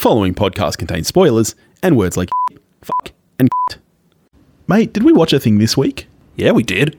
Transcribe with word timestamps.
following 0.00 0.32
podcast 0.34 0.78
contains 0.78 1.06
spoilers 1.06 1.54
and 1.82 1.94
words 1.94 2.16
like 2.16 2.30
fuck 2.82 3.12
and 3.38 3.50
Mate, 4.66 4.94
did 4.94 5.02
we 5.02 5.12
watch 5.12 5.34
a 5.34 5.38
thing 5.38 5.58
this 5.58 5.76
week? 5.76 6.06
Yeah, 6.36 6.52
we 6.52 6.62
did. 6.62 6.98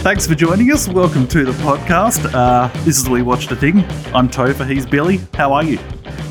Thanks 0.00 0.28
for 0.28 0.36
joining 0.36 0.70
us. 0.70 0.86
Welcome 0.86 1.26
to 1.28 1.44
the 1.44 1.52
podcast. 1.64 2.32
Uh, 2.32 2.68
this 2.84 2.98
is 2.98 3.08
We 3.08 3.22
Watched 3.22 3.50
a 3.50 3.56
Thing. 3.56 3.80
I'm 4.14 4.28
Topher, 4.28 4.70
he's 4.70 4.86
Billy. 4.86 5.20
How 5.34 5.52
are 5.52 5.64
you? 5.64 5.80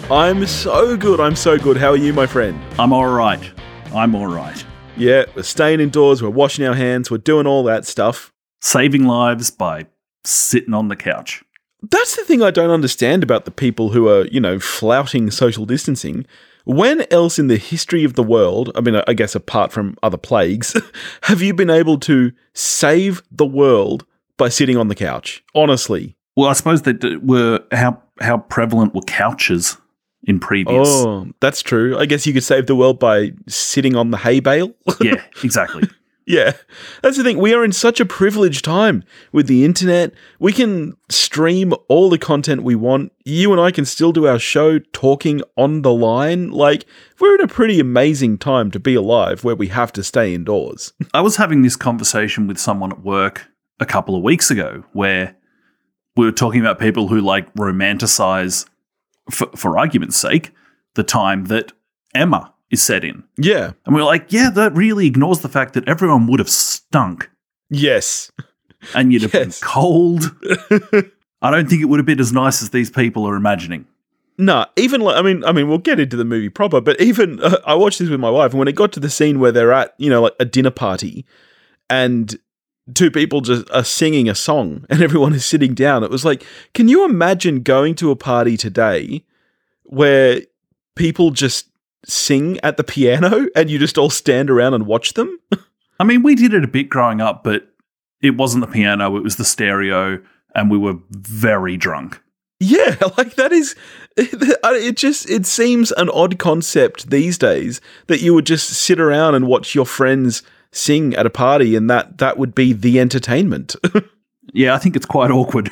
I'm 0.10 0.48
so 0.48 0.96
good. 0.96 1.20
I'm 1.20 1.36
so 1.36 1.58
good. 1.58 1.76
How 1.76 1.90
are 1.90 1.98
you, 1.98 2.14
my 2.14 2.26
friend? 2.28 2.58
I'm 2.80 2.94
all 2.94 3.10
right. 3.10 3.52
I'm 3.94 4.16
all 4.16 4.28
right. 4.28 4.66
Yeah, 4.96 5.26
we're 5.36 5.44
staying 5.44 5.82
indoors, 5.82 6.24
we're 6.24 6.30
washing 6.30 6.66
our 6.66 6.76
hands, 6.76 7.12
we're 7.12 7.18
doing 7.18 7.46
all 7.46 7.64
that 7.66 7.86
stuff. 7.86 8.32
Saving 8.62 9.04
lives 9.04 9.52
by 9.52 9.88
sitting 10.28 10.74
on 10.74 10.88
the 10.88 10.96
couch. 10.96 11.44
That's 11.82 12.16
the 12.16 12.24
thing 12.24 12.42
I 12.42 12.52
don't 12.52 12.72
understand 12.72 13.24
about 13.24 13.46
the 13.46 13.52
people 13.52 13.90
who 13.90 14.08
are, 14.10 14.26
you 14.28 14.40
know, 14.40 14.60
flouting 14.60 15.30
social 15.32 15.66
distancing. 15.66 16.26
When 16.66 17.06
else 17.12 17.40
in 17.40 17.48
the 17.48 17.58
history 17.58 18.04
of 18.04 18.16
the 18.16 18.24
world, 18.24 18.72
I 18.76 18.82
mean, 18.82 19.02
I 19.08 19.14
guess 19.14 19.36
apart 19.36 19.72
from 19.72 19.96
other 20.04 20.18
plagues, 20.18 20.76
have 21.24 21.42
you 21.42 21.54
been 21.54 21.70
able 21.70 21.98
to 22.00 22.34
save 22.54 23.22
the 23.32 23.46
world 23.46 24.06
by 24.38 24.50
sitting 24.50 24.76
on 24.76 24.88
the 24.88 24.96
couch? 24.96 25.44
Honestly. 25.56 26.16
Well, 26.36 26.50
I 26.50 26.54
suppose 26.54 26.84
that 26.84 27.22
were 27.24 27.64
how 27.72 28.02
how 28.20 28.40
prevalent 28.40 28.94
were 28.94 29.02
couches 29.02 29.78
in 30.24 30.40
previous. 30.40 30.88
Oh, 30.88 31.28
that's 31.40 31.62
true. 31.62 31.98
I 31.98 32.06
guess 32.06 32.28
you 32.28 32.34
could 32.34 32.44
save 32.44 32.68
the 32.68 32.76
world 32.76 33.00
by 33.00 33.32
sitting 33.48 33.96
on 33.96 34.12
the 34.12 34.18
hay 34.18 34.40
bale. 34.40 34.74
yeah, 35.02 35.24
exactly. 35.44 35.90
Yeah, 36.28 36.58
that's 37.02 37.16
the 37.16 37.24
thing. 37.24 37.38
We 37.38 37.54
are 37.54 37.64
in 37.64 37.72
such 37.72 38.02
a 38.02 38.06
privileged 38.06 38.66
time 38.66 39.06
with 39.32 39.48
the 39.48 39.64
internet. 39.64 40.12
We 40.42 40.52
can 40.52 40.98
stream 41.08 41.74
all 41.88 42.10
the 42.10 42.18
content 42.18 42.64
we 42.64 42.76
want. 42.76 43.14
You 43.24 43.54
and 43.54 43.62
I 43.62 43.72
can 43.72 43.86
still 43.86 44.12
do 44.12 44.28
our 44.28 44.38
show 44.38 44.80
talking 44.80 45.42
on 45.56 45.84
the 45.84 45.94
line. 45.94 46.52
Like, 46.52 46.86
we're 47.22 47.36
in 47.36 47.42
a 47.42 47.48
pretty 47.48 47.80
amazing 47.80 48.40
time 48.40 48.72
to 48.72 48.80
be 48.80 48.94
alive 48.94 49.46
where 49.46 49.56
we 49.56 49.70
have 49.70 49.94
to 49.94 50.04
stay 50.04 50.36
indoors. 50.36 50.92
I 51.14 51.22
was 51.22 51.38
having 51.38 51.62
this 51.62 51.78
conversation 51.78 52.46
with 52.46 52.58
someone 52.58 52.92
at 52.92 53.04
work 53.04 53.48
a 53.80 53.86
couple 53.86 54.14
of 54.14 54.22
weeks 54.22 54.52
ago 54.52 54.84
where 54.92 55.34
we 56.18 56.26
were 56.26 56.34
talking 56.34 56.60
about 56.60 56.78
people 56.78 57.08
who 57.08 57.22
like 57.22 57.54
romanticize, 57.54 58.68
for, 59.32 59.48
for 59.56 59.78
argument's 59.78 60.18
sake, 60.18 60.52
the 60.96 61.04
time 61.04 61.46
that 61.46 61.72
Emma 62.14 62.54
is 62.72 62.82
set 62.82 63.04
in. 63.04 63.24
Yeah. 63.38 63.72
And 63.86 63.96
we 63.96 64.02
are 64.02 64.06
like, 64.06 64.32
yeah, 64.32 64.50
that 64.52 64.74
really 64.76 65.08
ignores 65.08 65.40
the 65.40 65.50
fact 65.50 65.74
that 65.74 65.88
everyone 65.88 66.28
would 66.28 66.40
have 66.40 66.50
stunk 66.50 67.30
Yes. 67.70 68.32
and 68.94 69.12
you'd 69.12 69.22
have 69.24 69.34
Yes. 69.34 69.60
been 69.60 69.68
cold. 69.68 70.36
I 71.42 71.52
don't 71.52 71.70
think 71.70 71.82
it 71.82 71.86
would 71.86 72.00
have 72.00 72.06
been 72.06 72.20
as 72.20 72.34
nice 72.34 72.62
as 72.62 72.72
these 72.72 72.90
people 72.90 73.26
are 73.28 73.36
imagining. 73.36 73.86
No, 74.40 74.66
even 74.76 75.02
like 75.02 75.16
I 75.18 75.22
mean, 75.24 75.44
I 75.46 75.52
mean, 75.52 75.68
we'll 75.68 75.78
get 75.80 76.00
into 76.00 76.16
the 76.16 76.26
movie 76.26 76.50
proper, 76.50 76.80
but 76.80 77.00
even 77.02 77.40
uh, 77.42 77.58
I 77.66 77.74
watched 77.76 78.00
this 78.00 78.10
with 78.10 78.20
my 78.20 78.30
wife, 78.30 78.52
and 78.52 78.60
when 78.60 78.68
it 78.68 78.76
got 78.76 78.92
to 78.94 79.00
the 79.00 79.10
scene 79.10 79.40
where 79.40 79.52
they're 79.52 79.74
at, 79.74 79.94
you 79.98 80.10
know, 80.10 80.22
like 80.22 80.36
a 80.40 80.46
dinner 80.46 80.70
party, 80.72 81.26
and 81.90 82.38
two 82.94 83.10
people 83.12 83.42
just 83.42 83.70
are 83.72 83.84
singing 83.84 84.30
a 84.30 84.36
song, 84.36 84.86
and 84.92 85.02
everyone 85.02 85.34
is 85.34 85.44
sitting 85.46 85.74
down, 85.74 86.04
it 86.04 86.12
was 86.12 86.24
like, 86.24 86.46
can 86.76 86.88
you 86.88 87.04
imagine 87.06 87.62
going 87.64 87.96
to 87.96 88.12
a 88.12 88.16
party 88.16 88.58
today 88.58 89.24
where 89.84 90.42
people 90.96 91.32
just 91.32 91.68
sing 92.08 92.60
at 92.64 92.78
the 92.78 92.84
piano 92.84 93.48
and 93.56 93.70
you 93.70 93.80
just 93.80 93.98
all 93.98 94.10
stand 94.10 94.50
around 94.50 94.74
and 94.74 94.86
watch 94.86 95.14
them? 95.14 95.40
I 96.00 96.04
mean, 96.04 96.24
we 96.24 96.36
did 96.36 96.54
it 96.54 96.64
a 96.64 96.68
bit 96.68 96.90
growing 96.90 97.22
up, 97.22 97.44
but 97.44 97.68
it 98.22 98.38
wasn't 98.38 98.66
the 98.66 98.72
piano, 98.72 99.16
it 99.18 99.24
was 99.24 99.36
the 99.36 99.46
stereo, 99.46 100.22
and 100.56 100.72
we 100.72 100.78
were 100.78 100.96
very 101.12 101.78
drunk. 101.78 102.22
Yeah, 102.60 102.96
like 103.18 103.36
that 103.36 103.52
is 103.52 103.76
it 104.18 104.98
just 104.98 105.30
it 105.30 105.46
seems 105.46 105.92
an 105.92 106.10
odd 106.10 106.40
concept 106.40 107.10
these 107.10 107.38
days 107.38 107.82
that 108.08 108.22
you 108.22 108.34
would 108.34 108.46
just 108.46 108.70
sit 108.70 109.00
around 109.00 109.36
and 109.36 109.48
watch 109.48 109.76
your 109.76 109.86
friends 109.86 110.44
sing 110.72 111.14
at 111.16 111.26
a 111.26 111.30
party 111.30 111.76
and 111.76 111.90
that 111.90 112.18
that 112.18 112.38
would 112.38 112.56
be 112.56 112.74
the 112.74 113.00
entertainment. 113.00 113.76
Yeah, 114.54 114.74
I 114.74 114.78
think 114.78 114.96
it's 114.96 115.06
quite 115.06 115.30
awkward. 115.30 115.70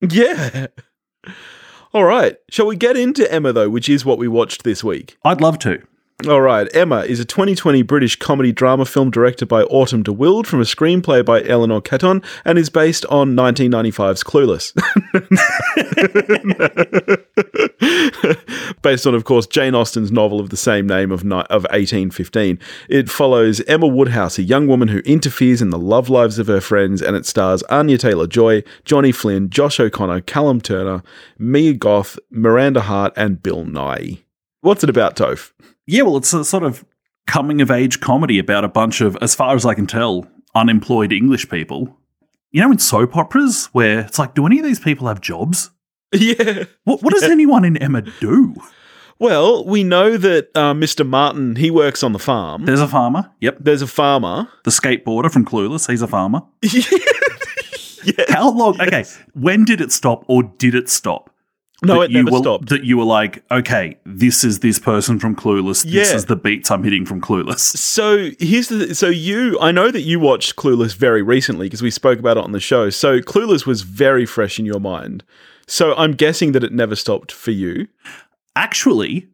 yeah. 0.00 0.66
All 1.94 2.04
right. 2.04 2.36
Shall 2.50 2.66
we 2.66 2.76
get 2.76 2.96
into 2.96 3.30
Emma 3.32 3.52
though, 3.52 3.70
which 3.70 3.88
is 3.88 4.04
what 4.04 4.18
we 4.18 4.28
watched 4.28 4.62
this 4.62 4.84
week? 4.84 5.16
I'd 5.24 5.40
love 5.40 5.58
to. 5.60 5.82
All 6.26 6.40
right, 6.40 6.68
Emma 6.74 7.02
is 7.02 7.20
a 7.20 7.24
2020 7.24 7.82
British 7.82 8.16
comedy 8.16 8.50
drama 8.50 8.84
film 8.84 9.08
directed 9.08 9.46
by 9.46 9.62
Autumn 9.62 10.02
de 10.02 10.12
Wilde 10.12 10.48
from 10.48 10.60
a 10.60 10.64
screenplay 10.64 11.24
by 11.24 11.44
Eleanor 11.44 11.80
Catton 11.80 12.24
and 12.44 12.58
is 12.58 12.68
based 12.68 13.06
on 13.06 13.36
1995's 13.36 14.24
Clueless. 14.24 14.74
based 18.82 19.06
on, 19.06 19.14
of 19.14 19.22
course, 19.22 19.46
Jane 19.46 19.76
Austen's 19.76 20.10
novel 20.10 20.40
of 20.40 20.50
the 20.50 20.56
same 20.56 20.88
name 20.88 21.12
of, 21.12 21.22
ni- 21.22 21.36
of 21.36 21.62
1815. 21.70 22.58
It 22.88 23.08
follows 23.08 23.60
Emma 23.68 23.86
Woodhouse, 23.86 24.38
a 24.38 24.42
young 24.42 24.66
woman 24.66 24.88
who 24.88 24.98
interferes 25.00 25.62
in 25.62 25.70
the 25.70 25.78
love 25.78 26.10
lives 26.10 26.40
of 26.40 26.48
her 26.48 26.60
friends, 26.60 27.00
and 27.00 27.14
it 27.14 27.26
stars 27.26 27.62
Anya 27.70 27.96
Taylor 27.96 28.26
Joy, 28.26 28.64
Johnny 28.84 29.12
Flynn, 29.12 29.50
Josh 29.50 29.78
O'Connor, 29.78 30.22
Callum 30.22 30.60
Turner, 30.60 31.04
Mia 31.38 31.74
Goth, 31.74 32.18
Miranda 32.28 32.80
Hart, 32.80 33.12
and 33.14 33.40
Bill 33.40 33.64
Nighy. 33.64 34.24
What's 34.60 34.82
it 34.82 34.90
about, 34.90 35.16
Toph? 35.16 35.52
Yeah, 35.86 36.02
well, 36.02 36.16
it's 36.16 36.32
a 36.32 36.44
sort 36.44 36.64
of 36.64 36.84
coming 37.26 37.60
of 37.60 37.70
age 37.70 38.00
comedy 38.00 38.38
about 38.38 38.64
a 38.64 38.68
bunch 38.68 39.00
of, 39.00 39.16
as 39.20 39.34
far 39.34 39.54
as 39.54 39.64
I 39.64 39.74
can 39.74 39.86
tell, 39.86 40.26
unemployed 40.54 41.12
English 41.12 41.48
people. 41.48 41.96
You 42.50 42.62
know, 42.62 42.72
in 42.72 42.78
soap 42.78 43.16
operas, 43.16 43.66
where 43.72 44.00
it's 44.00 44.18
like, 44.18 44.34
do 44.34 44.46
any 44.46 44.58
of 44.58 44.64
these 44.64 44.80
people 44.80 45.08
have 45.08 45.20
jobs? 45.20 45.70
Yeah. 46.10 46.64
What, 46.84 47.02
what 47.02 47.12
does 47.12 47.24
anyone 47.24 47.66
in 47.66 47.76
Emma 47.76 48.00
do? 48.00 48.54
Well, 49.18 49.66
we 49.66 49.84
know 49.84 50.16
that 50.16 50.48
uh, 50.54 50.72
Mr. 50.72 51.06
Martin 51.06 51.56
he 51.56 51.70
works 51.70 52.02
on 52.02 52.12
the 52.12 52.18
farm. 52.18 52.64
There's 52.64 52.80
a 52.80 52.88
farmer. 52.88 53.30
Yep. 53.40 53.58
There's 53.60 53.82
a 53.82 53.86
farmer. 53.86 54.48
The 54.64 54.70
skateboarder 54.70 55.30
from 55.30 55.44
Clueless. 55.44 55.90
He's 55.90 56.00
a 56.00 56.06
farmer. 56.06 56.40
yeah. 56.62 58.24
How 58.30 58.50
long? 58.50 58.80
Okay. 58.80 59.04
When 59.34 59.66
did 59.66 59.82
it 59.82 59.92
stop 59.92 60.24
or 60.28 60.44
did 60.44 60.74
it 60.74 60.88
stop? 60.88 61.27
No, 61.82 62.00
it 62.02 62.10
you 62.10 62.22
never 62.24 62.32
were, 62.32 62.38
stopped. 62.42 62.68
That 62.70 62.84
you 62.84 62.96
were 62.98 63.04
like, 63.04 63.44
okay, 63.52 63.98
this 64.04 64.42
is 64.42 64.58
this 64.60 64.78
person 64.80 65.20
from 65.20 65.36
Clueless. 65.36 65.84
This 65.84 66.10
Yeah. 66.10 66.16
is 66.16 66.24
the 66.26 66.34
beats 66.34 66.70
I'm 66.72 66.82
hitting 66.82 67.06
from 67.06 67.20
Clueless. 67.20 67.60
So 67.60 68.30
here's 68.40 68.68
the 68.68 68.94
so 68.96 69.06
you 69.08 69.58
I 69.60 69.70
know 69.70 69.90
that 69.92 70.00
you 70.02 70.18
watched 70.18 70.56
Clueless 70.56 70.96
very 70.96 71.22
recently 71.22 71.66
because 71.66 71.82
we 71.82 71.90
spoke 71.90 72.18
about 72.18 72.36
it 72.36 72.42
on 72.44 72.52
the 72.52 72.58
show. 72.60 72.90
So 72.90 73.20
Clueless 73.20 73.64
was 73.66 73.82
very 73.82 74.26
fresh 74.26 74.58
in 74.58 74.66
your 74.66 74.80
mind. 74.80 75.22
So 75.68 75.94
I'm 75.96 76.12
guessing 76.12 76.52
that 76.52 76.64
it 76.64 76.72
never 76.72 76.96
stopped 76.96 77.30
for 77.30 77.50
you. 77.52 77.86
Actually, 78.56 79.28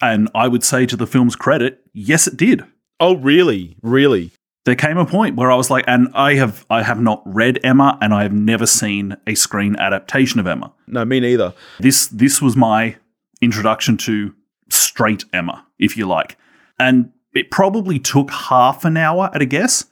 and 0.00 0.30
I 0.34 0.48
would 0.48 0.64
say 0.64 0.86
to 0.86 0.96
the 0.96 1.06
film's 1.06 1.36
credit, 1.36 1.80
yes, 1.92 2.26
it 2.26 2.36
did. 2.36 2.64
Oh, 3.00 3.16
really? 3.16 3.76
Really? 3.82 4.32
There 4.64 4.76
came 4.76 4.96
a 4.96 5.06
point 5.06 5.36
where 5.36 5.50
I 5.50 5.56
was 5.56 5.70
like, 5.70 5.84
and 5.88 6.08
I 6.14 6.34
have 6.34 6.64
I 6.70 6.82
have 6.82 7.00
not 7.00 7.22
read 7.24 7.58
Emma, 7.64 7.98
and 8.00 8.14
I 8.14 8.22
have 8.22 8.32
never 8.32 8.66
seen 8.66 9.16
a 9.26 9.34
screen 9.34 9.76
adaptation 9.76 10.40
of 10.40 10.46
Emma. 10.46 10.72
No, 10.86 11.04
me 11.04 11.20
neither. 11.20 11.54
This 11.80 12.06
this 12.08 12.40
was 12.40 12.56
my 12.56 12.96
introduction 13.40 13.96
to 13.98 14.34
straight 14.70 15.24
Emma, 15.32 15.66
if 15.78 15.96
you 15.96 16.06
like, 16.06 16.36
and 16.78 17.10
it 17.34 17.50
probably 17.50 17.98
took 17.98 18.30
half 18.30 18.84
an 18.84 18.96
hour 18.96 19.30
at 19.34 19.42
a 19.42 19.46
guess 19.46 19.86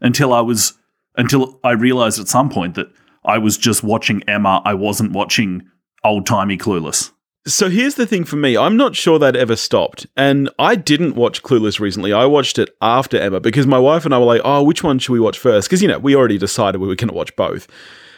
until 0.00 0.32
I 0.32 0.40
was 0.40 0.74
until 1.16 1.58
I 1.64 1.72
realized 1.72 2.20
at 2.20 2.28
some 2.28 2.48
point 2.48 2.74
that 2.76 2.88
I 3.24 3.38
was 3.38 3.56
just 3.56 3.82
watching 3.82 4.22
Emma. 4.28 4.62
I 4.64 4.74
wasn't 4.74 5.12
watching 5.12 5.68
old 6.04 6.26
timey 6.26 6.56
Clueless. 6.56 7.10
So 7.44 7.68
here's 7.68 7.96
the 7.96 8.06
thing 8.06 8.24
for 8.24 8.36
me. 8.36 8.56
I'm 8.56 8.76
not 8.76 8.94
sure 8.94 9.18
that 9.18 9.34
ever 9.34 9.56
stopped. 9.56 10.06
And 10.16 10.48
I 10.60 10.76
didn't 10.76 11.16
watch 11.16 11.42
Clueless 11.42 11.80
recently. 11.80 12.12
I 12.12 12.24
watched 12.24 12.56
it 12.58 12.70
after 12.80 13.18
Emma 13.18 13.40
because 13.40 13.66
my 13.66 13.80
wife 13.80 14.04
and 14.04 14.14
I 14.14 14.18
were 14.18 14.26
like, 14.26 14.42
oh, 14.44 14.62
which 14.62 14.84
one 14.84 15.00
should 15.00 15.12
we 15.12 15.18
watch 15.18 15.40
first? 15.40 15.68
Because, 15.68 15.82
you 15.82 15.88
know, 15.88 15.98
we 15.98 16.14
already 16.14 16.38
decided 16.38 16.80
we 16.80 16.86
were 16.86 16.94
going 16.94 17.08
to 17.08 17.14
watch 17.14 17.34
both. 17.34 17.66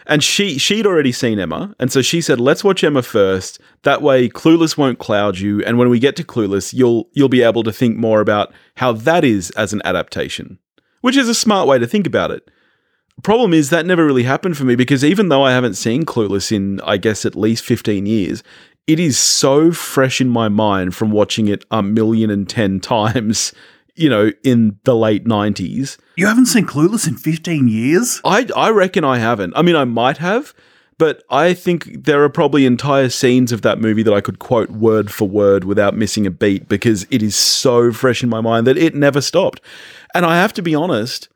And 0.06 0.22
she 0.22 0.58
she'd 0.58 0.86
already 0.86 1.12
seen 1.12 1.38
Emma. 1.38 1.74
And 1.80 1.90
so 1.90 2.02
she 2.02 2.20
said, 2.20 2.38
let's 2.38 2.62
watch 2.62 2.84
Emma 2.84 3.00
first. 3.00 3.58
That 3.84 4.02
way 4.02 4.28
Clueless 4.28 4.76
won't 4.76 4.98
cloud 4.98 5.38
you. 5.38 5.64
And 5.64 5.78
when 5.78 5.88
we 5.88 5.98
get 5.98 6.16
to 6.16 6.24
Clueless, 6.24 6.74
you'll 6.74 7.08
you'll 7.14 7.30
be 7.30 7.42
able 7.42 7.62
to 7.62 7.72
think 7.72 7.96
more 7.96 8.20
about 8.20 8.52
how 8.76 8.92
that 8.92 9.24
is 9.24 9.50
as 9.52 9.72
an 9.72 9.80
adaptation. 9.86 10.58
Which 11.00 11.16
is 11.16 11.30
a 11.30 11.34
smart 11.34 11.66
way 11.66 11.78
to 11.78 11.86
think 11.86 12.06
about 12.06 12.30
it. 12.30 12.50
Problem 13.22 13.54
is 13.54 13.70
that 13.70 13.86
never 13.86 14.04
really 14.04 14.24
happened 14.24 14.56
for 14.56 14.64
me 14.64 14.74
because 14.74 15.04
even 15.04 15.28
though 15.28 15.44
I 15.44 15.52
haven't 15.52 15.74
seen 15.74 16.04
Clueless 16.04 16.50
in, 16.50 16.80
I 16.80 16.96
guess, 16.96 17.24
at 17.24 17.36
least 17.36 17.64
15 17.64 18.06
years, 18.06 18.42
it 18.86 19.00
is 19.00 19.18
so 19.18 19.72
fresh 19.72 20.20
in 20.20 20.28
my 20.28 20.48
mind 20.48 20.94
from 20.94 21.10
watching 21.10 21.48
it 21.48 21.64
a 21.70 21.82
million 21.82 22.30
and 22.30 22.48
ten 22.48 22.80
times, 22.94 23.52
you 23.94 24.08
know, 24.08 24.32
in 24.42 24.78
the 24.84 24.94
late 24.94 25.24
90s. 25.24 25.96
You 26.16 26.26
haven't 26.26 26.46
seen 26.46 26.66
Clueless 26.66 27.06
in 27.08 27.16
fifteen 27.16 27.68
years? 27.68 28.20
I, 28.24 28.46
I 28.56 28.70
reckon 28.70 29.04
I 29.04 29.18
haven't. 29.18 29.52
I 29.56 29.62
mean, 29.62 29.76
I 29.76 29.84
might 29.84 30.18
have, 30.18 30.54
but 30.98 31.22
I 31.28 31.54
think 31.54 32.04
there 32.04 32.22
are 32.22 32.28
probably 32.28 32.66
entire 32.66 33.08
scenes 33.08 33.52
of 33.52 33.62
that 33.62 33.80
movie 33.80 34.02
that 34.02 34.14
I 34.14 34.20
could 34.20 34.38
quote 34.38 34.70
word 34.70 35.10
for 35.10 35.28
word 35.28 35.64
without 35.64 35.96
missing 35.96 36.26
a 36.26 36.30
beat 36.30 36.68
because 36.68 37.06
it 37.10 37.22
is 37.22 37.34
so 37.34 37.92
fresh 37.92 38.22
in 38.22 38.28
my 38.28 38.40
mind 38.40 38.66
that 38.66 38.78
it 38.78 38.94
never 38.94 39.20
stopped. 39.20 39.60
And 40.14 40.24
I 40.24 40.36
have 40.36 40.52
to 40.54 40.62
be 40.62 40.74
honest, 40.74 41.28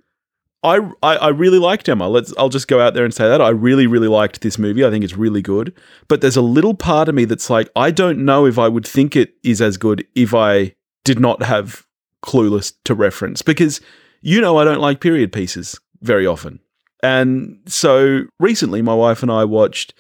I, 0.63 0.79
I 1.03 1.17
I 1.17 1.29
really 1.29 1.59
liked 1.59 1.89
Emma. 1.89 2.09
Let's 2.09 2.35
I'll 2.37 2.49
just 2.49 2.69
go 2.69 2.81
out 2.81 2.95
there 2.95 3.05
and 3.05 3.15
say 3.15 3.29
that 3.29 3.41
I 3.41 3.51
really 3.51 3.87
really 3.87 4.09
liked 4.09 4.41
this 4.41 4.59
movie. 4.59 4.85
I 4.85 4.91
think 4.91 5.05
it's 5.05 5.17
really 5.17 5.43
good. 5.43 5.73
But 6.09 6.21
there's 6.21 6.37
a 6.37 6.43
little 6.43 6.75
part 6.75 7.09
of 7.09 7.15
me 7.15 7.25
that's 7.25 7.49
like 7.49 7.69
I 7.77 7.91
don't 7.91 8.25
know 8.25 8.45
if 8.47 8.59
I 8.59 8.69
would 8.69 8.87
think 8.87 9.15
it 9.15 9.35
is 9.45 9.61
as 9.63 9.77
good 9.77 10.07
if 10.15 10.35
I 10.35 10.75
did 11.05 11.21
not 11.21 11.43
have 11.43 11.87
Clueless 12.25 12.73
to 12.85 12.95
reference 12.95 13.43
because 13.43 13.81
you 14.21 14.41
know 14.41 14.59
I 14.59 14.65
don't 14.65 14.81
like 14.81 15.01
period 15.01 15.33
pieces 15.33 15.79
very 16.03 16.27
often. 16.27 16.59
And 17.03 17.61
so 17.67 18.23
recently 18.41 18.83
my 18.83 18.95
wife 18.95 19.23
and 19.23 19.31
I 19.31 19.45
watched 19.45 19.95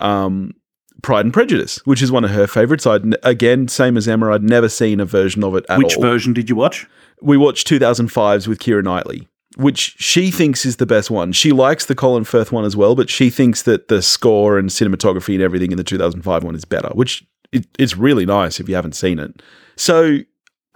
um, 0.00 0.54
Pride 1.02 1.26
and 1.26 1.34
Prejudice, 1.34 1.84
which 1.84 2.00
is 2.00 2.10
one 2.10 2.24
of 2.24 2.30
her 2.30 2.46
favorites. 2.46 2.86
I'd 2.86 3.14
again, 3.22 3.68
same 3.68 3.98
as 3.98 4.08
Emma, 4.08 4.32
I'd 4.32 4.42
never 4.42 4.70
seen 4.70 5.00
a 5.00 5.04
version 5.04 5.44
of 5.44 5.54
it 5.54 5.66
at 5.68 5.76
Which 5.76 5.96
all. 5.96 6.02
version 6.02 6.32
did 6.32 6.48
you 6.48 6.56
watch? 6.56 6.86
we 7.20 7.36
watched 7.36 7.68
2005's 7.68 8.48
with 8.48 8.60
Keira 8.60 8.82
Knightley, 8.82 9.28
which 9.58 9.96
she 9.98 10.30
thinks 10.30 10.64
is 10.64 10.76
the 10.76 10.86
best 10.86 11.10
one. 11.10 11.32
She 11.32 11.50
likes 11.50 11.86
the 11.86 11.96
Colin 11.96 12.22
Firth 12.22 12.52
one 12.52 12.64
as 12.64 12.76
well, 12.76 12.94
but 12.94 13.10
she 13.10 13.28
thinks 13.28 13.62
that 13.62 13.88
the 13.88 14.00
score 14.02 14.56
and 14.56 14.68
cinematography 14.68 15.34
and 15.34 15.42
everything 15.42 15.72
in 15.72 15.76
the 15.76 15.82
2005 15.82 16.44
one 16.44 16.54
is 16.54 16.64
better, 16.64 16.90
which 16.92 17.26
it, 17.50 17.66
it's 17.76 17.96
really 17.96 18.24
nice 18.24 18.60
if 18.60 18.68
you 18.68 18.76
haven't 18.76 18.94
seen 18.94 19.18
it. 19.18 19.42
So 19.74 20.18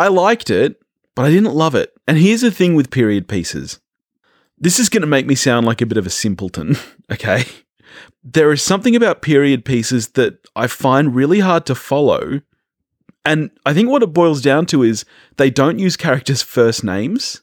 I 0.00 0.08
liked 0.08 0.50
it, 0.50 0.82
but 1.14 1.24
I 1.24 1.30
didn't 1.30 1.54
love 1.54 1.76
it. 1.76 1.94
And 2.08 2.18
here's 2.18 2.40
the 2.40 2.50
thing 2.50 2.74
with 2.74 2.90
period 2.90 3.28
pieces. 3.28 3.78
This 4.58 4.80
is 4.80 4.88
going 4.88 5.02
to 5.02 5.06
make 5.06 5.26
me 5.26 5.36
sound 5.36 5.64
like 5.64 5.80
a 5.80 5.86
bit 5.86 5.98
of 5.98 6.06
a 6.06 6.10
simpleton, 6.10 6.76
okay? 7.12 7.44
There 8.24 8.50
is 8.50 8.62
something 8.62 8.96
about 8.96 9.22
period 9.22 9.64
pieces 9.64 10.08
that 10.10 10.48
I 10.56 10.66
find 10.66 11.14
really 11.14 11.38
hard 11.38 11.66
to 11.66 11.76
follow. 11.76 12.40
And 13.24 13.50
I 13.64 13.74
think 13.74 13.90
what 13.90 14.02
it 14.02 14.12
boils 14.12 14.42
down 14.42 14.66
to 14.66 14.82
is 14.82 15.04
they 15.36 15.50
don't 15.50 15.78
use 15.78 15.96
characters' 15.96 16.42
first 16.42 16.82
names. 16.82 17.42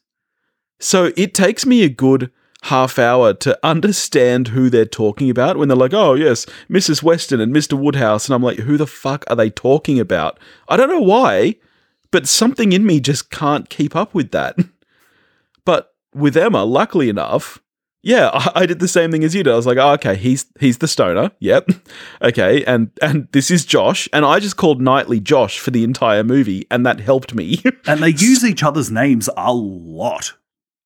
So 0.80 1.12
it 1.16 1.34
takes 1.34 1.66
me 1.66 1.84
a 1.84 1.90
good 1.90 2.32
half 2.64 3.00
hour 3.00 3.34
to 3.34 3.58
understand 3.64 4.50
who 4.50 4.70
they're 4.70 4.86
talking 4.86 5.30
about 5.30 5.58
when 5.58 5.68
they're 5.68 5.78
like, 5.78 5.94
oh, 5.94 6.14
yes, 6.14 6.46
Mrs. 6.70 7.02
Weston 7.02 7.40
and 7.40 7.54
Mr. 7.54 7.78
Woodhouse. 7.78 8.28
And 8.28 8.36
I'm 8.36 8.44
like, 8.44 8.60
who 8.60 8.78
the 8.78 8.88
fuck 8.88 9.24
are 9.30 9.36
they 9.36 9.50
talking 9.50 10.00
about? 10.00 10.40
I 10.68 10.78
don't 10.78 10.90
know 10.90 11.00
why, 11.02 11.56
but 12.12 12.28
something 12.28 12.74
in 12.74 12.86
me 12.86 13.00
just 13.00 13.30
can't 13.30 13.70
keep 13.70 13.96
up 13.96 14.14
with 14.14 14.32
that. 14.32 14.58
But 15.66 15.94
with 16.16 16.36
Emma, 16.36 16.64
luckily 16.64 17.10
enough, 17.10 17.60
yeah, 18.02 18.30
I, 18.34 18.52
I 18.62 18.66
did 18.66 18.80
the 18.80 18.88
same 18.88 19.12
thing 19.12 19.24
as 19.24 19.36
you 19.36 19.44
did. 19.44 19.54
I 19.54 19.56
was 19.56 19.68
like, 19.68 19.78
oh, 19.78 19.92
okay, 19.92 20.16
he's 20.16 20.48
he's 20.60 20.80
the 20.80 20.88
stoner. 20.88 21.32
Yep. 21.40 21.70
okay, 22.24 22.64
and 22.66 22.90
and 23.02 23.28
this 23.32 23.52
is 23.52 23.66
Josh, 23.66 24.10
and 24.14 24.26
I 24.26 24.40
just 24.40 24.58
called 24.58 24.82
Knightley 24.82 25.20
Josh 25.20 25.60
for 25.60 25.72
the 25.72 25.84
entire 25.84 26.24
movie, 26.24 26.66
and 26.72 26.86
that 26.86 27.02
helped 27.02 27.36
me. 27.36 27.62
And 27.86 28.02
they 28.02 28.10
use 28.10 28.44
each 28.44 28.64
other's 28.64 28.90
names 28.90 29.30
a 29.38 29.54
lot. 29.54 30.34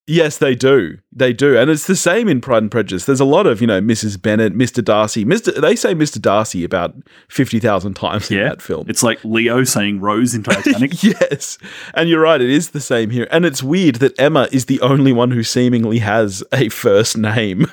Yes, 0.05 0.37
they 0.37 0.53
do. 0.53 0.97
They 1.13 1.31
do. 1.31 1.57
And 1.57 1.69
it's 1.69 1.87
the 1.87 1.95
same 1.95 2.27
in 2.27 2.41
Pride 2.41 2.63
and 2.63 2.71
Prejudice. 2.71 3.05
There's 3.05 3.21
a 3.21 3.25
lot 3.25 3.47
of, 3.47 3.61
you 3.61 3.67
know, 3.67 3.79
Mrs. 3.79 4.21
Bennet, 4.21 4.53
Mr. 4.53 4.83
Darcy. 4.83 5.23
Mr. 5.23 5.59
They 5.59 5.77
say 5.77 5.95
Mr. 5.95 6.21
Darcy 6.21 6.65
about 6.65 6.93
50,000 7.29 7.93
times 7.93 8.29
in 8.29 8.39
that 8.39 8.61
film. 8.61 8.85
It's 8.89 9.01
like 9.01 9.23
Leo 9.23 9.63
saying 9.63 10.01
Rose 10.01 10.35
in 10.35 10.43
Titanic. 10.43 11.01
yes. 11.03 11.57
And 11.93 12.09
you're 12.09 12.19
right, 12.19 12.41
it 12.41 12.49
is 12.49 12.71
the 12.71 12.81
same 12.81 13.11
here. 13.11 13.29
And 13.31 13.45
it's 13.45 13.63
weird 13.63 13.95
that 13.95 14.19
Emma 14.19 14.49
is 14.51 14.65
the 14.65 14.81
only 14.81 15.13
one 15.13 15.31
who 15.31 15.43
seemingly 15.43 15.99
has 15.99 16.43
a 16.51 16.67
first 16.67 17.17
name. 17.17 17.65